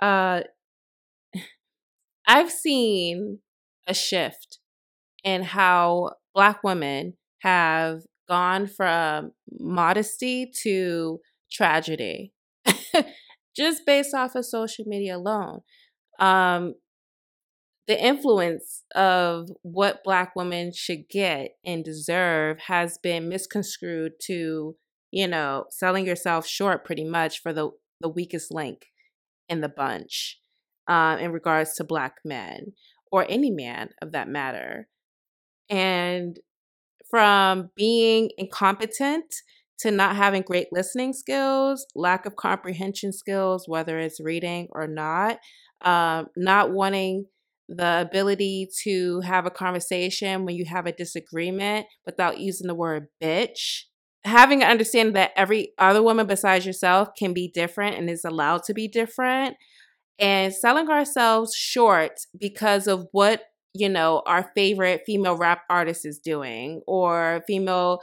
[0.00, 0.42] Uh
[2.26, 3.40] I've seen
[3.86, 4.58] a shift
[5.24, 11.20] in how black women have gone from modesty to
[11.50, 12.32] tragedy
[13.56, 15.60] just based off of social media alone.
[16.18, 16.74] Um,
[17.86, 24.74] the influence of what black women should get and deserve has been misconstrued to,
[25.12, 27.70] you know, selling yourself short pretty much for the,
[28.00, 28.86] the weakest link
[29.48, 30.40] in the bunch
[30.88, 32.72] uh, in regards to black men
[33.12, 34.88] or any man of that matter.
[35.70, 36.38] And
[37.08, 39.32] from being incompetent
[39.80, 45.38] to not having great listening skills, lack of comprehension skills, whether it's reading or not,
[45.82, 47.26] um, not wanting
[47.68, 53.08] the ability to have a conversation when you have a disagreement without using the word
[53.22, 53.82] bitch.
[54.24, 58.62] Having an understanding that every other woman besides yourself can be different and is allowed
[58.64, 59.56] to be different,
[60.18, 63.42] and selling ourselves short because of what
[63.74, 68.00] you know our favorite female rap artist is doing or female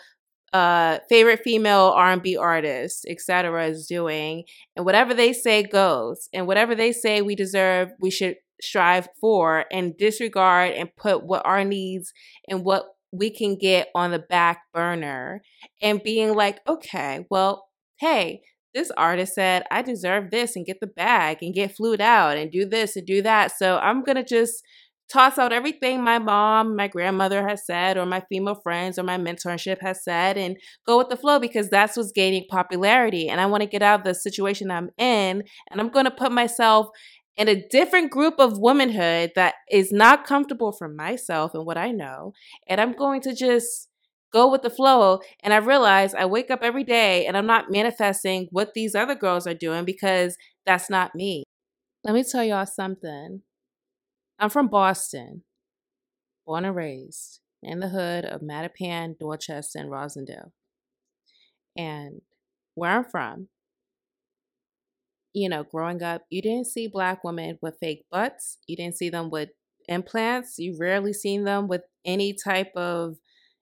[0.53, 4.43] uh favorite female R&B artist etc is doing
[4.75, 9.65] and whatever they say goes and whatever they say we deserve we should strive for
[9.71, 12.13] and disregard and put what our needs
[12.47, 15.41] and what we can get on the back burner
[15.81, 17.67] and being like okay well
[17.99, 18.41] hey
[18.73, 22.51] this artist said I deserve this and get the bag and get flued out and
[22.51, 24.63] do this and do that so I'm going to just
[25.11, 29.17] toss out everything my mom, my grandmother has said, or my female friends, or my
[29.17, 33.29] mentorship has said, and go with the flow because that's what's gaining popularity.
[33.29, 36.11] And I want to get out of the situation I'm in, and I'm going to
[36.11, 36.87] put myself
[37.35, 41.91] in a different group of womanhood that is not comfortable for myself and what I
[41.91, 42.33] know.
[42.67, 43.89] And I'm going to just
[44.31, 45.19] go with the flow.
[45.43, 49.15] And I realize I wake up every day and I'm not manifesting what these other
[49.15, 51.43] girls are doing because that's not me.
[52.03, 53.41] Let me tell y'all something.
[54.39, 55.43] I'm from Boston,
[56.45, 60.51] born and raised in the hood of Mattapan, Dorchester, and Roslindale.
[61.77, 62.21] And
[62.75, 63.47] where I'm from,
[65.33, 68.59] you know, growing up, you didn't see black women with fake butts.
[68.67, 69.49] You didn't see them with
[69.87, 70.59] implants.
[70.59, 73.17] You rarely seen them with any type of,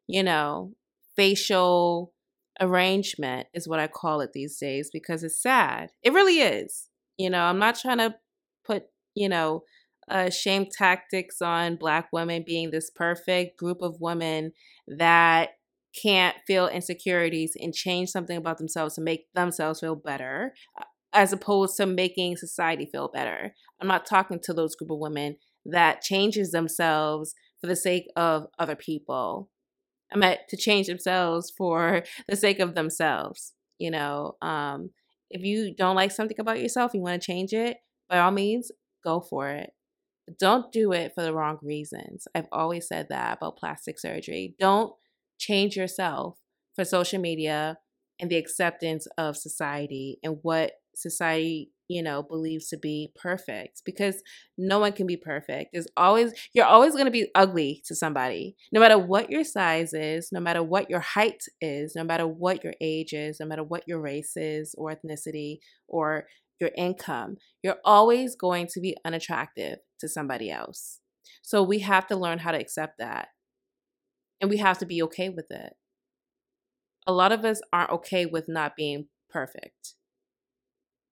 [0.08, 0.74] you know,
[1.16, 2.14] facial
[2.60, 5.92] arrangement is what I call it these days because it's sad.
[6.04, 6.90] It really is.
[7.18, 8.16] You know, I'm not trying to
[8.66, 8.84] put,
[9.16, 9.64] you know,
[10.12, 14.52] uh, shame tactics on Black women being this perfect group of women
[14.88, 15.52] that
[16.02, 20.84] can't feel insecurities and change something about themselves to make themselves feel better, uh,
[21.14, 23.54] as opposed to making society feel better.
[23.82, 28.48] I'm not talking to those group of women that changes themselves for the sake of
[28.60, 29.50] other people.
[30.14, 33.54] I meant to change themselves for the sake of themselves.
[33.80, 34.90] You know, um,
[35.30, 37.78] if you don't like something about yourself, you want to change it,
[38.10, 38.72] by all means,
[39.04, 39.72] go for it
[40.40, 42.28] don't do it for the wrong reasons.
[42.36, 44.56] I've always said that about plastic surgery.
[44.60, 44.94] Don't
[45.38, 46.38] change yourself
[46.76, 47.78] for social media
[48.20, 54.22] and the acceptance of society and what society you know believes to be perfect because
[54.58, 58.56] no one can be perfect there's always you're always going to be ugly to somebody
[58.72, 62.64] no matter what your size is no matter what your height is no matter what
[62.64, 65.58] your age is no matter what your race is or ethnicity
[65.88, 66.26] or
[66.62, 71.00] your income, you're always going to be unattractive to somebody else.
[71.42, 73.30] So we have to learn how to accept that.
[74.40, 75.74] And we have to be okay with it.
[77.08, 79.96] A lot of us aren't okay with not being perfect.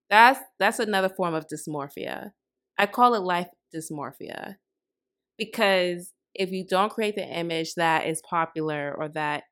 [0.09, 2.31] That's that's another form of dysmorphia.
[2.77, 4.55] I call it life dysmorphia.
[5.37, 9.43] Because if you don't create the image that is popular or that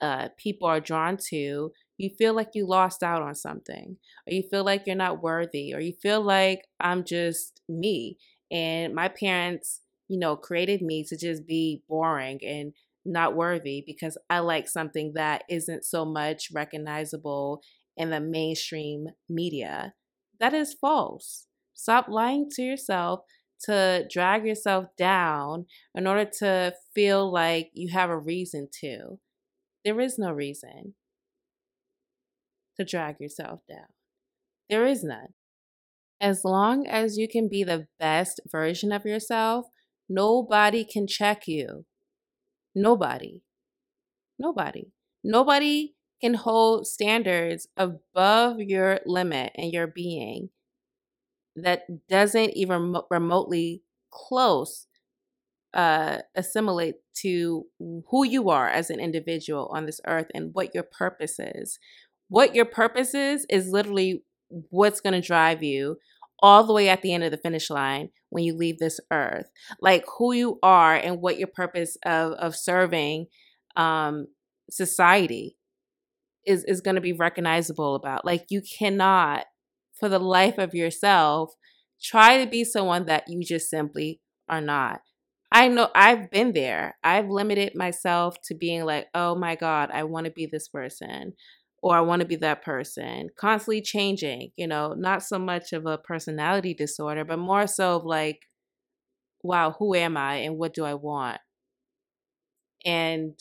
[0.00, 1.70] uh, people are drawn to,
[2.02, 3.96] you feel like you lost out on something,
[4.26, 8.18] or you feel like you're not worthy, or you feel like I'm just me.
[8.50, 12.72] And my parents, you know, created me to just be boring and
[13.04, 17.62] not worthy because I like something that isn't so much recognizable
[17.96, 19.94] in the mainstream media.
[20.40, 21.46] That is false.
[21.74, 23.20] Stop lying to yourself
[23.64, 29.20] to drag yourself down in order to feel like you have a reason to.
[29.84, 30.94] There is no reason
[32.76, 33.88] to drag yourself down.
[34.68, 35.34] There is none.
[36.20, 39.66] As long as you can be the best version of yourself,
[40.08, 41.84] nobody can check you.
[42.74, 43.42] Nobody.
[44.38, 44.92] Nobody.
[45.24, 50.50] Nobody can hold standards above your limit and your being
[51.56, 54.86] that doesn't even remotely close
[55.74, 60.84] uh, assimilate to who you are as an individual on this earth and what your
[60.84, 61.78] purpose is.
[62.32, 64.24] What your purpose is, is literally
[64.70, 65.98] what's going to drive you
[66.38, 69.50] all the way at the end of the finish line when you leave this earth.
[69.82, 73.26] Like who you are and what your purpose of of serving
[73.76, 74.28] um
[74.70, 75.58] society
[76.46, 78.24] is is going to be recognizable about.
[78.24, 79.44] Like you cannot
[80.00, 81.52] for the life of yourself
[82.02, 85.02] try to be someone that you just simply are not.
[85.52, 86.96] I know I've been there.
[87.04, 91.34] I've limited myself to being like, "Oh my god, I want to be this person."
[91.82, 95.84] Or I want to be that person, constantly changing, you know, not so much of
[95.86, 98.42] a personality disorder, but more so of like,
[99.42, 101.40] wow, who am I and what do I want?
[102.84, 103.34] And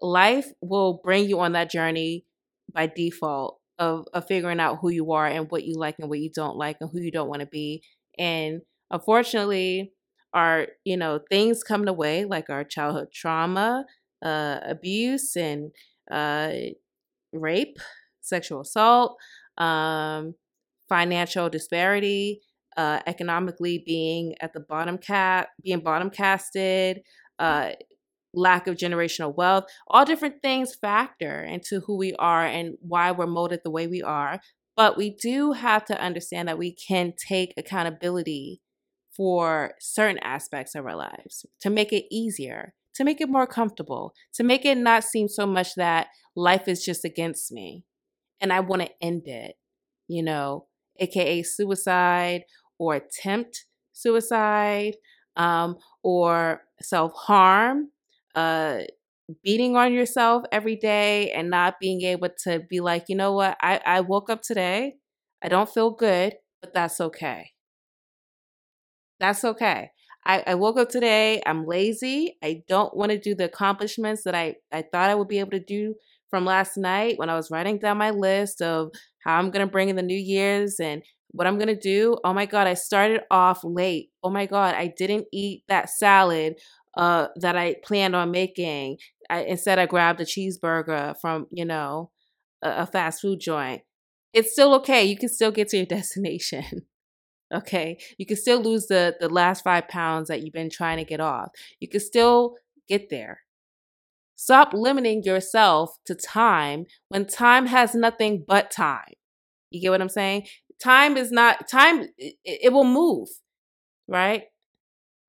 [0.00, 2.24] life will bring you on that journey
[2.72, 6.18] by default of, of figuring out who you are and what you like and what
[6.20, 7.82] you don't like and who you don't want to be.
[8.18, 9.92] And unfortunately,
[10.32, 13.84] our, you know, things come the way like our childhood trauma,
[14.24, 15.70] uh, abuse, and
[16.10, 16.50] uh,
[17.32, 17.78] rape,
[18.20, 19.16] sexual assault,
[19.56, 20.34] um,
[20.88, 22.40] financial disparity,
[22.76, 27.00] uh, economically being at the bottom cat, being bottom casted,
[27.38, 27.70] uh,
[28.34, 33.26] lack of generational wealth, all different things factor into who we are and why we're
[33.26, 34.40] molded the way we are.
[34.76, 38.60] But we do have to understand that we can take accountability
[39.16, 44.14] for certain aspects of our lives to make it easier, to make it more comfortable,
[44.34, 47.84] to make it not seem so much that life is just against me
[48.40, 49.56] and I want to end it,
[50.08, 50.66] you know,
[50.98, 52.42] aka suicide
[52.78, 54.96] or attempt suicide
[55.36, 57.90] um, or self harm
[58.34, 58.80] uh
[59.44, 63.56] beating on yourself every day and not being able to be like, you know what,
[63.60, 64.96] I, I woke up today,
[65.42, 67.52] I don't feel good, but that's okay.
[69.20, 69.90] That's okay.
[70.28, 72.36] I, I woke up today, I'm lazy.
[72.44, 75.52] I don't want to do the accomplishments that I, I thought I would be able
[75.52, 75.94] to do
[76.28, 78.90] from last night when I was writing down my list of
[79.24, 82.18] how I'm going to bring in the New Year's and what I'm going to do.
[82.24, 84.10] Oh my God, I started off late.
[84.22, 86.56] Oh my God, I didn't eat that salad
[86.94, 88.98] uh, that I planned on making.
[89.30, 92.10] I, instead, I grabbed a cheeseburger from, you know,
[92.62, 93.80] a, a fast food joint.
[94.34, 95.04] It's still okay.
[95.04, 96.64] You can still get to your destination.
[97.52, 97.98] Okay.
[98.18, 101.20] You can still lose the, the last five pounds that you've been trying to get
[101.20, 101.50] off.
[101.80, 102.56] You can still
[102.88, 103.40] get there.
[104.36, 109.14] Stop limiting yourself to time when time has nothing but time.
[109.70, 110.46] You get what I'm saying?
[110.82, 113.28] Time is not, time, it, it will move,
[114.06, 114.44] right?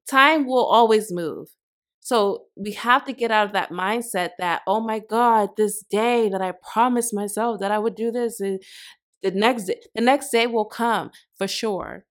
[0.09, 1.49] time will always move.
[2.01, 6.29] So we have to get out of that mindset that, oh my God, this day
[6.29, 8.57] that I promised myself that I would do this, eh,
[9.21, 12.05] the next the next day will come for sure.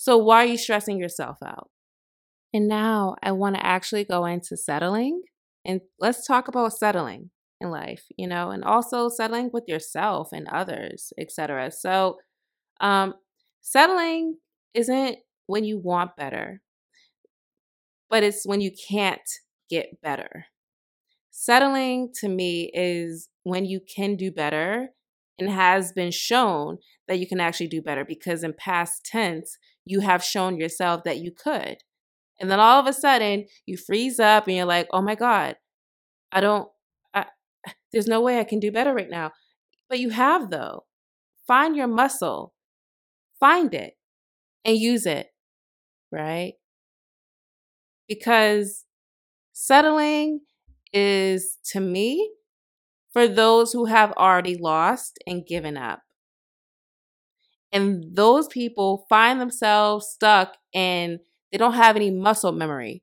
[0.00, 1.70] So why are you stressing yourself out?
[2.54, 5.22] And now I want to actually go into settling
[5.64, 7.30] and let's talk about settling
[7.60, 11.72] in life, you know, and also settling with yourself and others, etc.
[11.72, 12.18] So
[12.80, 13.14] um
[13.60, 14.36] settling
[14.72, 15.16] isn't
[15.48, 16.62] when you want better
[18.08, 19.28] but it's when you can't
[19.68, 20.46] get better.
[21.32, 24.90] Settling to me is when you can do better
[25.38, 29.56] and has been shown that you can actually do better because in past tense,
[29.88, 31.78] you have shown yourself that you could.
[32.40, 35.56] And then all of a sudden, you freeze up and you're like, oh my God,
[36.32, 36.68] I don't,
[37.14, 37.26] I,
[37.92, 39.32] there's no way I can do better right now.
[39.88, 40.84] But you have, though.
[41.46, 42.52] Find your muscle,
[43.40, 43.94] find it,
[44.64, 45.28] and use it,
[46.12, 46.54] right?
[48.08, 48.86] because
[49.52, 50.40] settling
[50.92, 52.32] is to me
[53.12, 56.00] for those who have already lost and given up.
[57.72, 61.20] And those people find themselves stuck and
[61.52, 63.02] they don't have any muscle memory,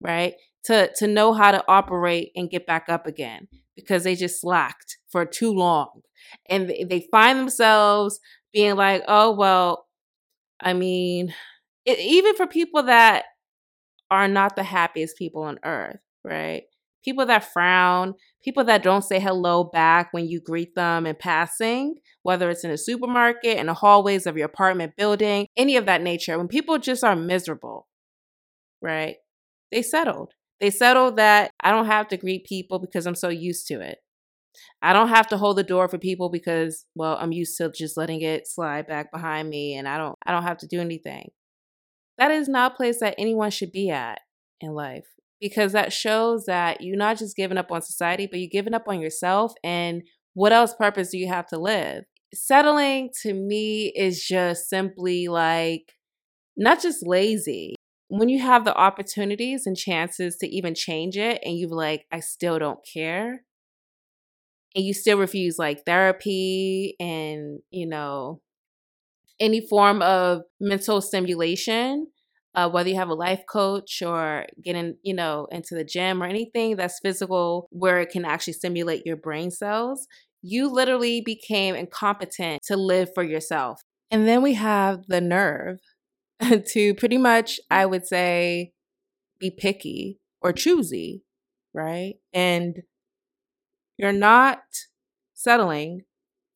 [0.00, 0.34] right?
[0.66, 4.98] To to know how to operate and get back up again because they just slacked
[5.10, 6.02] for too long.
[6.48, 8.20] And they find themselves
[8.52, 9.86] being like, "Oh, well,
[10.60, 11.34] I mean,
[11.86, 13.24] it, even for people that
[14.10, 16.64] are not the happiest people on earth, right?
[17.04, 21.96] People that frown, people that don't say hello back when you greet them in passing,
[22.22, 26.02] whether it's in a supermarket, in the hallways of your apartment building, any of that
[26.02, 26.38] nature.
[26.38, 27.88] When people just are miserable,
[28.80, 29.16] right?
[29.70, 30.32] They settled.
[30.60, 33.98] They settled that I don't have to greet people because I'm so used to it.
[34.82, 37.96] I don't have to hold the door for people because well, I'm used to just
[37.96, 41.30] letting it slide back behind me and I don't I don't have to do anything
[42.18, 44.20] that is not a place that anyone should be at
[44.60, 45.06] in life
[45.42, 48.84] because that shows that you're not just giving up on society, but you're giving up
[48.86, 49.52] on yourself.
[49.64, 50.02] And
[50.34, 52.04] what else purpose do you have to live?
[52.32, 55.94] Settling to me is just simply like
[56.56, 57.74] not just lazy.
[58.08, 62.20] When you have the opportunities and chances to even change it and you're like, I
[62.20, 63.42] still don't care,
[64.74, 68.40] and you still refuse like therapy and, you know,
[69.40, 72.06] any form of mental stimulation,
[72.54, 76.26] uh, whether you have a life coach or getting, you know, into the gym or
[76.26, 80.06] anything that's physical where it can actually stimulate your brain cells,
[80.42, 83.80] you literally became incompetent to live for yourself.
[84.10, 85.78] And then we have the nerve
[86.68, 88.72] to pretty much, I would say,
[89.38, 91.22] be picky or choosy,
[91.72, 92.14] right?
[92.32, 92.82] And
[93.96, 94.60] you're not
[95.34, 96.02] settling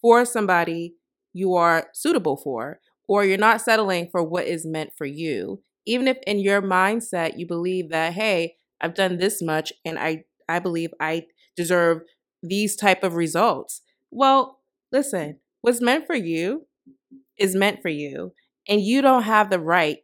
[0.00, 0.94] for somebody
[1.32, 5.62] you are suitable for, or you're not settling for what is meant for you.
[5.86, 10.24] Even if in your mindset you believe that, hey, I've done this much and I,
[10.48, 11.26] I believe I
[11.56, 12.02] deserve
[12.42, 13.82] these type of results.
[14.10, 14.60] Well,
[14.92, 16.66] listen, what's meant for you
[17.38, 18.32] is meant for you.
[18.68, 19.98] And you don't have the right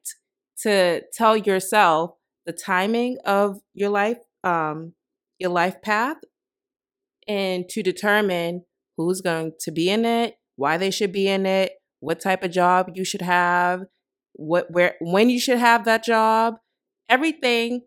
[0.62, 2.12] to tell yourself
[2.46, 4.94] the timing of your life, um,
[5.38, 6.16] your life path,
[7.28, 8.64] and to determine
[8.96, 12.50] who's going to be in it, why they should be in it, what type of
[12.50, 13.82] job you should have,
[14.34, 16.54] what where when you should have that job.
[17.08, 17.82] Everything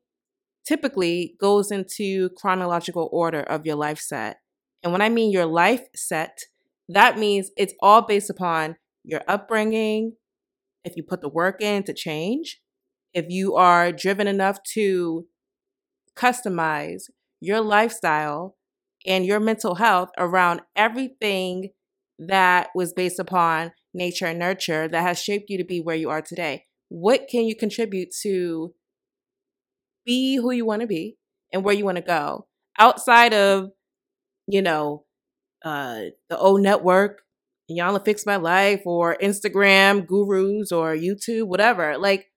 [0.67, 4.37] typically goes into chronological order of your life set.
[4.83, 6.37] And when I mean your life set,
[6.89, 10.13] that means it's all based upon your upbringing,
[10.83, 12.61] if you put the work in to change,
[13.13, 15.25] if you are driven enough to
[16.15, 17.03] customize
[17.39, 18.55] your lifestyle
[19.05, 21.69] and your mental health around everything
[22.17, 26.09] that was based upon nature and nurture that has shaped you to be where you
[26.09, 26.65] are today.
[26.89, 28.73] What can you contribute to
[30.05, 31.17] be who you want to be
[31.51, 33.71] and where you want to go outside of,
[34.47, 35.05] you know,
[35.63, 37.21] uh, the OWN network,
[37.71, 41.97] Iyanla fix my life, or Instagram gurus, or YouTube, whatever.
[41.97, 42.27] Like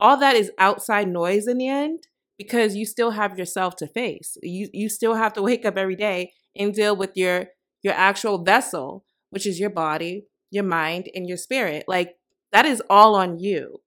[0.00, 2.00] all that is outside noise in the end
[2.36, 4.36] because you still have yourself to face.
[4.42, 7.46] You you still have to wake up every day and deal with your
[7.82, 11.84] your actual vessel, which is your body, your mind, and your spirit.
[11.88, 12.14] Like
[12.52, 13.78] that is all on you.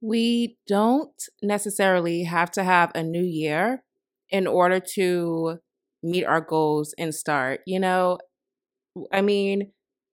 [0.00, 3.84] We don't necessarily have to have a new year
[4.30, 5.58] in order to
[6.02, 7.60] meet our goals and start.
[7.66, 8.18] You know,
[9.12, 9.70] I mean,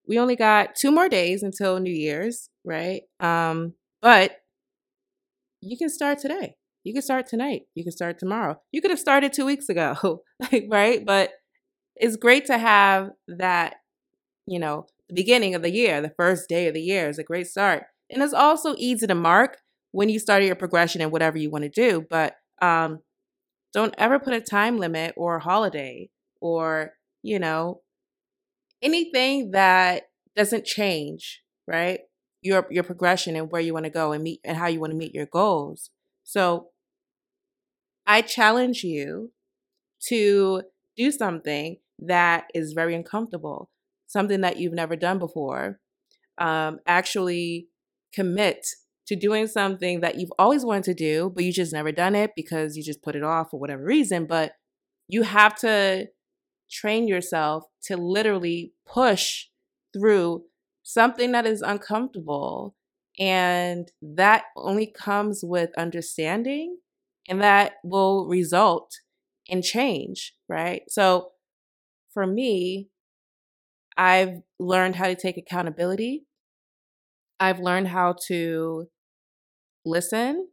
[0.08, 3.02] we only got two more days until New Year's, right?
[3.20, 4.34] Um, but
[5.62, 6.56] you can start today.
[6.84, 7.64] You can start tonight.
[7.74, 8.60] You can start tomorrow.
[8.72, 10.24] You could have started two weeks ago,
[10.70, 11.06] right?
[11.06, 11.32] But
[11.96, 13.76] it's great to have that,
[14.46, 17.24] you know, the beginning of the year, the first day of the year is a
[17.24, 17.84] great start.
[18.10, 19.58] And it's also easy to mark
[19.92, 22.06] when you start your progression and whatever you want to do.
[22.10, 23.00] But um,
[23.74, 26.10] don't ever put a time limit or a holiday
[26.42, 27.82] or, you know,
[28.82, 30.04] anything that
[30.36, 32.02] doesn't change, right?
[32.42, 34.92] Your your progression and where you want to go and meet and how you want
[34.92, 35.90] to meet your goals.
[36.24, 36.70] So
[38.08, 39.32] I challenge you
[40.08, 40.64] to
[40.96, 43.70] do something that is very uncomfortable,
[44.10, 45.80] something that you've never done before.
[46.38, 47.68] Um, actually
[48.14, 48.66] commit
[49.08, 52.32] to doing something that you've always wanted to do, but you just never done it
[52.36, 54.26] because you just put it off for whatever reason.
[54.26, 54.54] But
[55.08, 56.08] you have to
[56.72, 59.46] train yourself to literally push
[59.94, 60.44] through
[60.84, 62.76] something that is uncomfortable.
[63.20, 66.78] And that only comes with understanding,
[67.28, 68.92] and that will result
[69.46, 70.84] in change, right?
[70.88, 71.32] So
[72.14, 72.90] for me,
[74.00, 76.24] I've learned how to take accountability.
[77.38, 78.86] I've learned how to
[79.86, 80.48] listen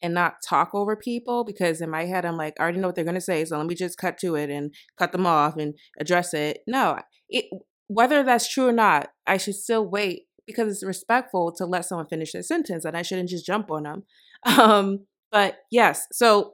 [0.00, 2.94] and not talk over people because in my head I'm like, I already know what
[2.94, 5.74] they're gonna say, so let me just cut to it and cut them off and
[6.00, 6.60] address it.
[6.66, 7.44] No, it
[7.88, 12.06] whether that's true or not, I should still wait because it's respectful to let someone
[12.08, 14.04] finish their sentence and I shouldn't just jump on them.
[14.46, 16.52] Um, but yes, so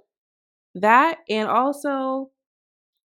[0.75, 2.31] that and also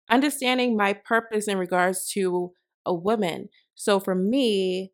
[0.10, 2.54] understanding my purpose in regards to
[2.88, 3.50] a woman.
[3.76, 4.92] So for me,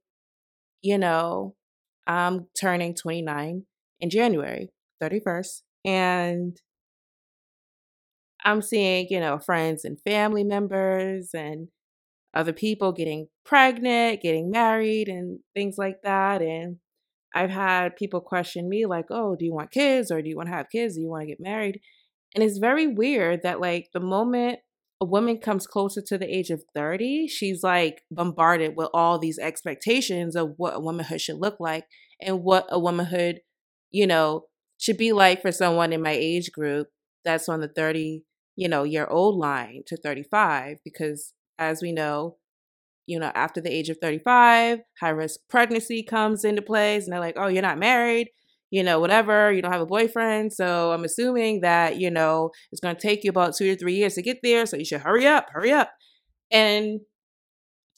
[0.81, 1.55] you know,
[2.05, 3.63] I'm turning 29
[4.01, 4.69] in January
[5.01, 6.57] 31st and
[8.43, 11.69] I'm seeing, you know, friends and family members and
[12.33, 16.41] other people getting pregnant, getting married, and things like that.
[16.41, 16.77] And
[17.33, 20.49] I've had people question me, like, oh, do you want kids or do you want
[20.49, 20.95] to have kids?
[20.95, 21.79] Do you want to get married?
[22.35, 24.59] And it's very weird that, like, the moment
[25.03, 29.37] a woman comes closer to the age of 30, she's like bombarded with all these
[29.37, 31.83] expectations of what a womanhood should look like
[32.21, 33.41] and what a womanhood,
[33.91, 34.45] you know,
[34.77, 36.87] should be like for someone in my age group
[37.25, 38.23] that's on the 30,
[38.55, 42.37] you know, year old line to 35 because as we know,
[43.05, 47.03] you know, after the age of 35, high risk pregnancy comes into place.
[47.03, 48.29] And they're like, oh, you're not married,
[48.73, 50.51] you know, whatever, you don't have a boyfriend.
[50.51, 53.93] So I'm assuming that, you know, it's going to take you about two to three
[53.93, 54.65] years to get there.
[54.65, 55.91] So you should hurry up, hurry up.
[56.49, 57.01] And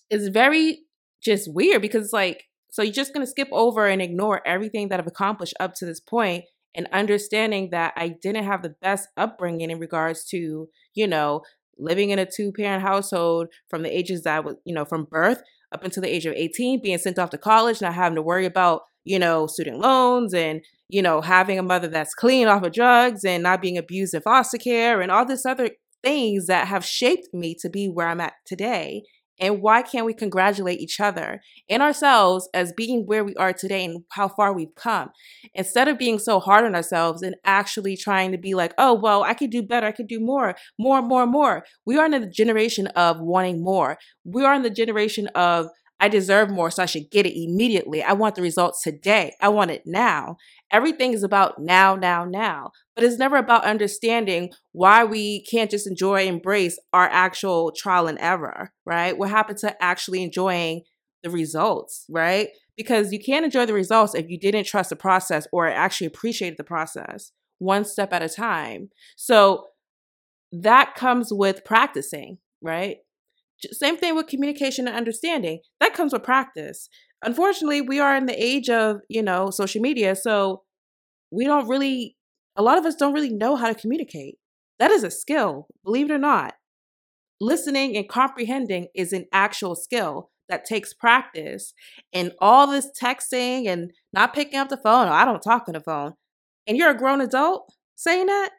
[0.09, 0.79] it's very
[1.23, 5.07] just weird because like, so you're just gonna skip over and ignore everything that I've
[5.07, 6.43] accomplished up to this point
[6.75, 11.43] and understanding that I didn't have the best upbringing in regards to, you know,
[11.79, 15.05] living in a two parent household from the ages that I was, you know, from
[15.05, 18.21] birth up until the age of 18, being sent off to college, not having to
[18.21, 22.63] worry about, you know, student loans and, you know, having a mother that's clean off
[22.63, 25.69] of drugs and not being abused in foster care and all this other
[26.03, 29.03] things that have shaped me to be where I'm at today.
[29.39, 33.83] And why can't we congratulate each other and ourselves as being where we are today
[33.83, 35.09] and how far we've come?
[35.53, 39.23] Instead of being so hard on ourselves and actually trying to be like, oh, well,
[39.23, 39.87] I could do better.
[39.87, 41.65] I could do more, more, more, more.
[41.85, 43.97] We are in the generation of wanting more.
[44.23, 45.67] We are in the generation of
[46.05, 48.03] I deserve more, so I should get it immediately.
[48.03, 49.33] I want the results today.
[49.41, 50.37] I want it now.
[50.69, 52.69] Everything is about now, now, now.
[52.95, 58.19] But it's never about understanding why we can't just enjoy, embrace our actual trial and
[58.19, 59.17] error, right?
[59.17, 60.83] What happened to actually enjoying
[61.23, 62.49] the results, right?
[62.77, 66.57] Because you can't enjoy the results if you didn't trust the process or actually appreciated
[66.59, 68.89] the process one step at a time.
[69.15, 69.69] So
[70.51, 72.97] that comes with practicing, right?
[73.71, 75.59] Same thing with communication and understanding.
[75.79, 76.89] That comes with practice.
[77.23, 80.63] Unfortunately, we are in the age of, you know, social media, so
[81.31, 82.15] we don't really
[82.55, 84.37] a lot of us don't really know how to communicate.
[84.79, 86.53] That is a skill, believe it or not.
[87.41, 91.73] Listening and comprehending is an actual skill that takes practice.
[92.13, 95.81] And all this texting and not picking up the phone, I don't talk on the
[95.81, 96.13] phone.
[96.67, 98.49] And you're a grown adult saying that?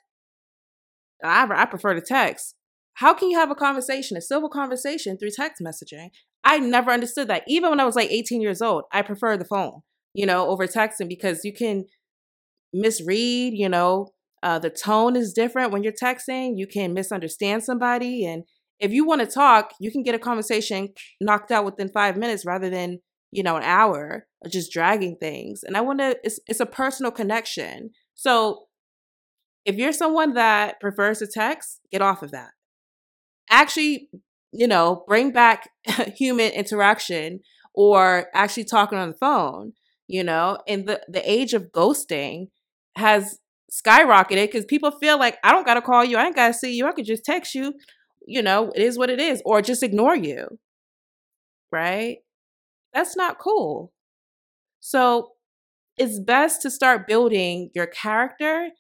[1.25, 2.55] I, I prefer to text.
[2.97, 6.09] How can you have a conversation, a civil conversation through text messaging?
[6.45, 7.45] I never understood that.
[7.47, 9.83] Even when I was like 18 years old, I prefer the phone,
[10.15, 11.85] you know, over texting because you can
[12.73, 14.09] misread, you know,
[14.43, 16.55] uh, the tone is different when you're texting.
[16.57, 18.25] You can misunderstand somebody.
[18.25, 18.45] And
[18.81, 20.89] if you want to talk, you can get a conversation
[21.21, 25.63] knocked out within five minutes rather than, you know, an hour of just dragging things.
[25.63, 27.91] And I want to, it's, it's a personal connection.
[28.15, 28.69] So
[29.67, 32.51] if you're someone that prefers to text, get off of that
[33.51, 34.09] actually,
[34.53, 35.71] you know, bring back
[36.17, 37.41] human interaction
[37.75, 39.73] or actually talking on the phone,
[40.07, 42.49] you know, and the, the age of ghosting
[42.97, 43.39] has
[43.71, 46.55] skyrocketed because people feel like I don't got to call you, I ain't got to
[46.55, 47.75] see you, I could just text you,
[48.27, 50.59] you know, it is what it is, or just ignore you,
[51.71, 52.19] right?
[52.95, 53.93] That's not cool.
[54.81, 55.33] So
[55.99, 58.71] it's best to start building your character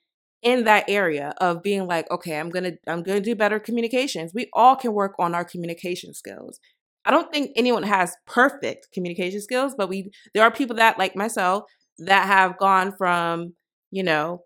[0.46, 4.32] in that area of being like okay i'm gonna i'm gonna do better communications.
[4.32, 6.60] We all can work on our communication skills.
[7.04, 11.16] I don't think anyone has perfect communication skills but we there are people that like
[11.16, 11.64] myself
[11.98, 13.54] that have gone from
[13.90, 14.44] you know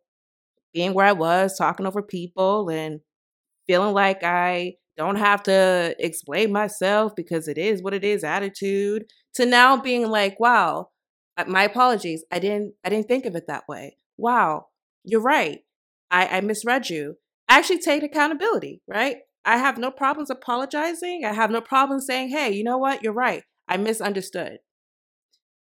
[0.72, 3.00] being where i was talking over people and
[3.66, 9.04] feeling like i don't have to explain myself because it is what it is attitude
[9.34, 10.88] to now being like wow
[11.46, 12.24] my apologies.
[12.30, 13.96] I didn't i didn't think of it that way.
[14.18, 14.66] Wow
[15.04, 15.60] you're right
[16.10, 17.16] I, I misread you.
[17.48, 19.18] I actually take accountability, right?
[19.44, 21.24] I have no problems apologizing.
[21.24, 23.02] I have no problem saying, hey, you know what?
[23.02, 23.42] You're right.
[23.68, 24.58] I misunderstood.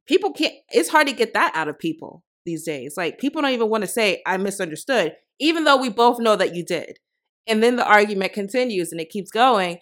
[0.07, 2.95] People can't, it's hard to get that out of people these days.
[2.97, 6.55] Like, people don't even want to say, I misunderstood, even though we both know that
[6.55, 6.99] you did.
[7.47, 9.79] And then the argument continues and it keeps going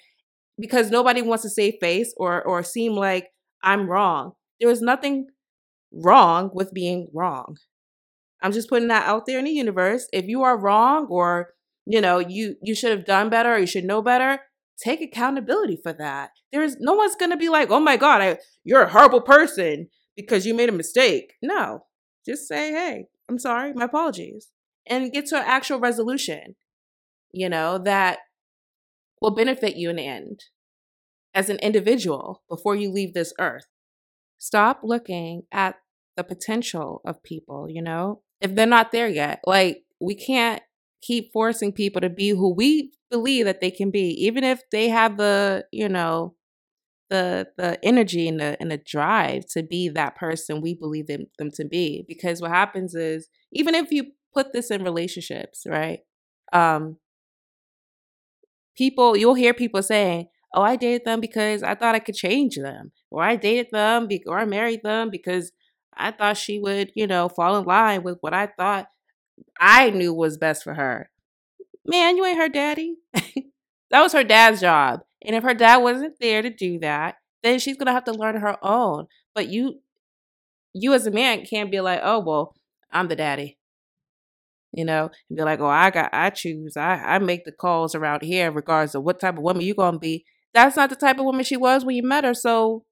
[0.59, 3.29] because nobody wants to save face or, or seem like
[3.63, 4.33] I'm wrong.
[4.61, 5.27] There is nothing
[5.93, 7.57] wrong with being wrong.
[8.43, 10.09] I'm just putting that out there in the universe.
[10.13, 11.55] If you are wrong or
[11.87, 14.41] you know you you should have done better or you should know better,
[14.83, 16.31] take accountability for that.
[16.53, 19.89] There is no one's gonna be like, oh my god, I, you're a horrible person
[20.17, 21.35] because you made a mistake.
[21.43, 21.87] No,
[22.27, 24.49] just say, hey, I'm sorry, my apologies,
[24.87, 26.57] and get to an actual resolution.
[27.33, 28.19] You know that
[29.21, 30.41] will benefit you in the end
[31.35, 33.67] as an individual before you leave this earth.
[34.39, 35.77] Stop looking at
[36.17, 38.23] the potential of people, you know?
[38.43, 39.41] If they're not there yet.
[39.47, 40.63] Like we can't
[41.03, 44.89] keep forcing people to be who we believe that they can be, even if they
[44.89, 46.35] have the, you know,
[47.11, 51.27] the the energy and the and the drive to be that person we believe them,
[51.39, 52.05] them to be.
[52.09, 56.01] Because what happens is even if you put this in relationships, right?
[56.53, 56.97] Um
[58.77, 62.57] people you'll hear people saying, Oh, I dated them because I thought I could change
[62.57, 62.93] them.
[63.11, 65.51] Or I dated them be- or I married them because
[65.97, 68.87] I thought she would, you know, fall in line with what I thought
[69.61, 71.11] I knew was best for her.
[71.85, 72.97] Man, you ain't her daddy.
[73.15, 75.01] that was her dad's job.
[75.25, 78.13] And if her dad wasn't there to do that, then she's going to have to
[78.13, 79.07] learn her own.
[79.35, 79.81] But you
[80.75, 82.55] you as a man can't be like, "Oh, well,
[82.91, 83.59] I'm the daddy."
[84.73, 86.77] You know, and be like, "Oh, I got I choose.
[86.77, 89.95] I I make the calls around here regardless of what type of woman you going
[89.95, 90.25] to be."
[90.55, 92.35] that's not the type of woman she was when you met her.
[92.35, 92.85] So,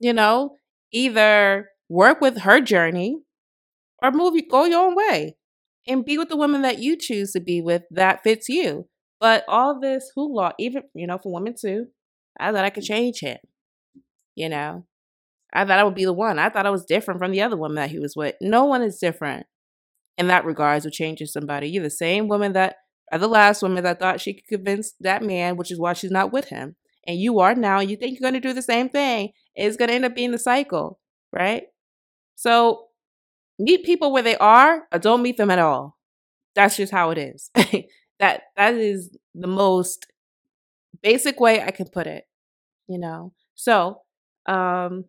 [0.00, 0.56] you know,
[0.92, 3.18] either work with her journey
[4.02, 5.36] or move go your own way
[5.86, 8.88] and be with the woman that you choose to be with that fits you.
[9.20, 11.86] But all this hoopla, even you know, for women too,
[12.40, 13.36] I thought I could change him.
[14.34, 14.86] You know,
[15.52, 16.38] I thought I would be the one.
[16.38, 18.34] I thought I was different from the other woman that he was with.
[18.40, 19.46] No one is different
[20.16, 21.68] in that regards of changing somebody.
[21.68, 22.76] You're the same woman that,
[23.12, 26.32] the last woman that thought she could convince that man, which is why she's not
[26.32, 26.76] with him.
[27.06, 29.32] And you are now, you think you're going to do the same thing.
[29.54, 30.98] It's going to end up being the cycle,
[31.30, 31.64] right?
[32.36, 32.88] So
[33.58, 35.98] meet people where they are or don't meet them at all.
[36.54, 37.50] That's just how it is.
[38.20, 40.06] that that is the most
[41.02, 42.24] basic way I can put it,
[42.88, 43.32] you know.
[43.54, 44.02] So,
[44.46, 45.06] um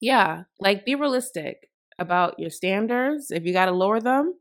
[0.00, 3.30] yeah, like be realistic about your standards.
[3.30, 4.34] If you got to lower them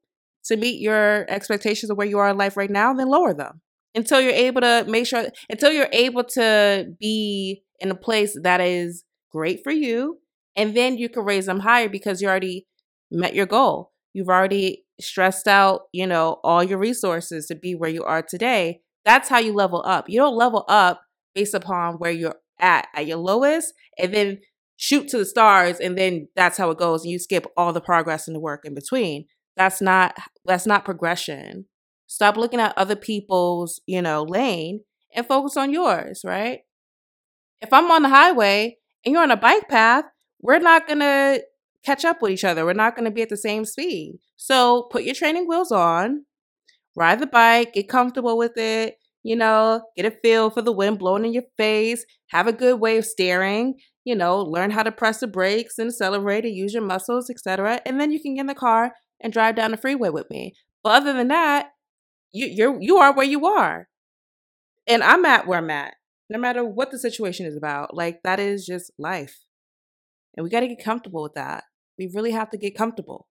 [0.45, 3.61] to meet your expectations of where you are in life right now, then lower them
[3.95, 8.59] until you're able to make sure until you're able to be in a place that
[8.59, 10.17] is great for you
[10.55, 12.67] and then you can raise them higher because you already
[13.11, 13.91] met your goal.
[14.13, 18.81] You've already stressed out, you know, all your resources to be where you are today.
[19.05, 20.09] That's how you level up.
[20.09, 21.01] You don't level up
[21.33, 24.39] based upon where you're at at your lowest and then
[24.77, 27.81] shoot to the stars and then that's how it goes and you skip all the
[27.81, 29.25] progress and the work in between.
[29.57, 31.65] That's not that's not progression.
[32.07, 34.81] Stop looking at other people's, you know, lane
[35.15, 36.59] and focus on yours, right?
[37.61, 40.05] If I'm on the highway and you're on a bike path,
[40.43, 41.41] we're not going to
[41.83, 42.65] catch up with each other.
[42.65, 44.19] We're not going to be at the same speed.
[44.35, 46.25] So put your training wheels on,
[46.95, 50.99] ride the bike, get comfortable with it, you know, get a feel for the wind
[50.99, 54.91] blowing in your face, have a good way of steering, you know, learn how to
[54.91, 57.79] press the brakes and accelerate and use your muscles, etc.
[57.85, 60.53] And then you can get in the car and drive down the freeway with me.
[60.83, 61.69] But other than that,
[62.33, 63.87] you you're you are where you are.
[64.87, 65.93] And I'm at where I'm at.
[66.29, 67.95] No matter what the situation is about.
[67.95, 69.45] Like that is just life.
[70.35, 71.63] And we got to get comfortable with that.
[71.97, 73.27] We really have to get comfortable.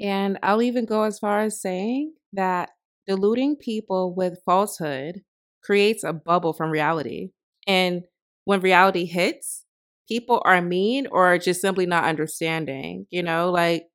[0.00, 2.70] And I'll even go as far as saying that
[3.06, 5.22] deluding people with falsehood
[5.62, 7.30] creates a bubble from reality.
[7.66, 8.04] And
[8.44, 9.64] when reality hits,
[10.08, 13.06] people are mean or just simply not understanding.
[13.10, 13.86] You know, like,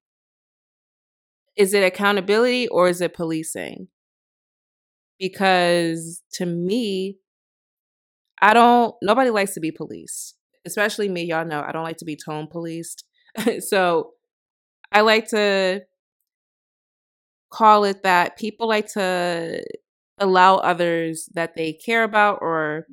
[1.55, 3.87] is it accountability or is it policing?
[5.19, 7.17] Because to me,
[8.41, 10.35] I don't, nobody likes to be policed,
[10.65, 11.23] especially me.
[11.23, 13.05] Y'all know I don't like to be tone policed.
[13.59, 14.11] so
[14.91, 15.81] I like to
[17.51, 19.63] call it that people like to
[20.17, 22.87] allow others that they care about or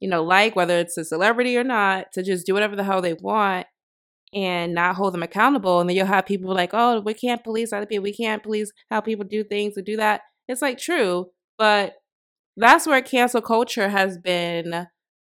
[0.00, 3.02] you know like whether it's a celebrity or not to just do whatever the hell
[3.02, 3.66] they want
[4.34, 7.72] and not hold them accountable and then you'll have people like oh we can't police
[7.72, 11.26] other people we can't police how people do things or do that it's like true
[11.58, 11.94] but
[12.56, 14.86] that's where cancel culture has been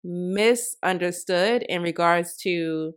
[0.06, 2.94] misunderstood in regards to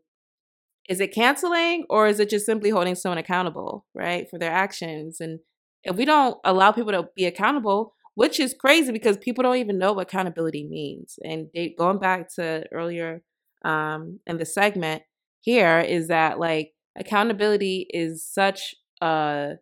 [0.88, 5.22] is it canceling or is it just simply holding someone accountable, right, for their actions?
[5.22, 5.40] And
[5.84, 9.78] if we don't allow people to be accountable, which is crazy because people don't even
[9.78, 11.20] know what accountability means.
[11.24, 13.22] And they, going back to earlier
[13.64, 15.04] um, in the segment
[15.42, 19.54] here, is that like accountability is such a,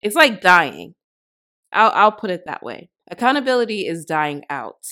[0.00, 0.94] it's like dying.
[1.72, 2.88] I'll, I'll put it that way.
[3.10, 4.86] Accountability is dying out.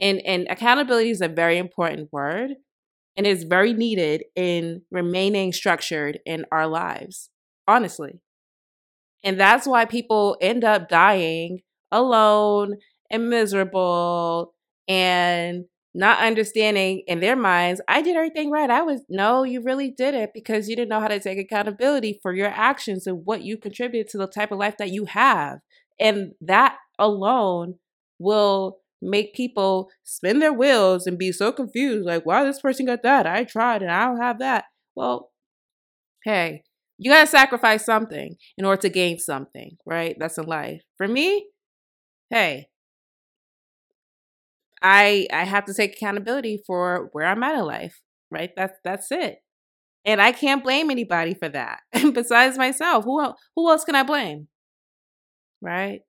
[0.00, 2.52] And, and accountability is a very important word
[3.16, 7.30] and is very needed in remaining structured in our lives,
[7.68, 8.20] honestly.
[9.22, 11.60] And that's why people end up dying
[11.92, 12.76] alone
[13.10, 14.54] and miserable
[14.88, 18.70] and not understanding in their minds, I did everything right.
[18.70, 22.20] I was, no, you really did it because you didn't know how to take accountability
[22.22, 25.58] for your actions and what you contributed to the type of life that you have.
[25.98, 27.74] And that alone
[28.18, 33.02] will make people spin their wheels and be so confused like, why this person got
[33.02, 33.26] that?
[33.26, 34.64] I tried and I don't have that.
[34.94, 35.30] Well,
[36.24, 36.64] hey,
[36.98, 40.16] you got to sacrifice something in order to gain something, right?
[40.18, 40.82] That's in life.
[40.98, 41.46] For me,
[42.28, 42.66] hey,
[44.82, 48.50] I I have to take accountability for where I'm at in life, right?
[48.56, 49.38] That's that's it.
[50.04, 51.80] And I can't blame anybody for that
[52.12, 53.04] besides myself.
[53.04, 54.48] Who who else can I blame?
[55.62, 56.00] Right?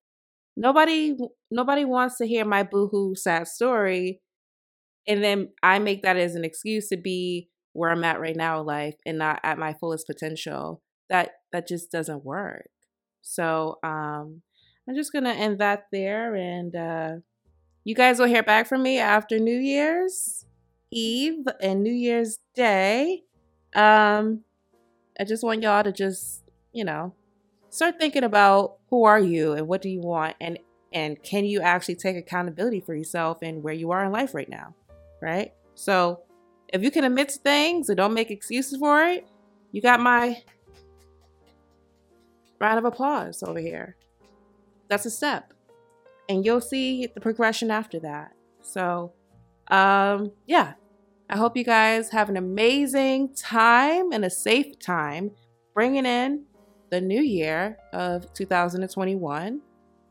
[0.55, 1.15] Nobody
[1.52, 4.22] nobody wants to hear my boohoo sad story
[5.08, 8.60] and then I make that as an excuse to be where I'm at right now
[8.60, 10.82] in life and not at my fullest potential.
[11.10, 12.70] That that just doesn't work.
[13.22, 14.41] So um
[14.88, 17.12] I'm just gonna end that there and uh
[17.84, 20.45] you guys will hear back from me after New Year's
[20.91, 23.24] Eve and New Year's Day.
[23.76, 24.43] Um
[25.20, 26.43] I just want y'all to just,
[26.74, 27.14] you know,
[27.70, 30.58] start thinking about who are you and what do you want and
[30.93, 34.49] And can you actually take accountability for yourself and where you are in life right
[34.49, 34.75] now?
[35.21, 35.53] Right?
[35.75, 36.21] So
[36.73, 39.27] if you can admit to things and don't make excuses for it,
[39.71, 40.41] you got my
[42.59, 43.95] round of applause over here.
[44.89, 45.53] That's a step.
[46.29, 48.33] And you'll see the progression after that.
[48.61, 49.13] So,
[49.69, 50.73] um, yeah,
[51.29, 55.31] I hope you guys have an amazing time and a safe time
[55.73, 56.45] bringing in
[56.89, 59.61] the new year of 2021.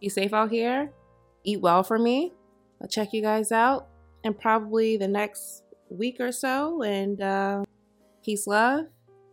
[0.01, 0.93] Be safe out here.
[1.45, 2.33] Eat well for me.
[2.81, 3.89] I'll check you guys out
[4.25, 6.83] and probably the next week or so.
[6.83, 7.65] And uh,
[8.25, 8.87] peace, love,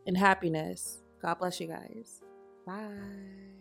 [0.05, 1.01] and happiness.
[1.21, 2.21] God bless you guys.
[2.65, 3.56] Bye.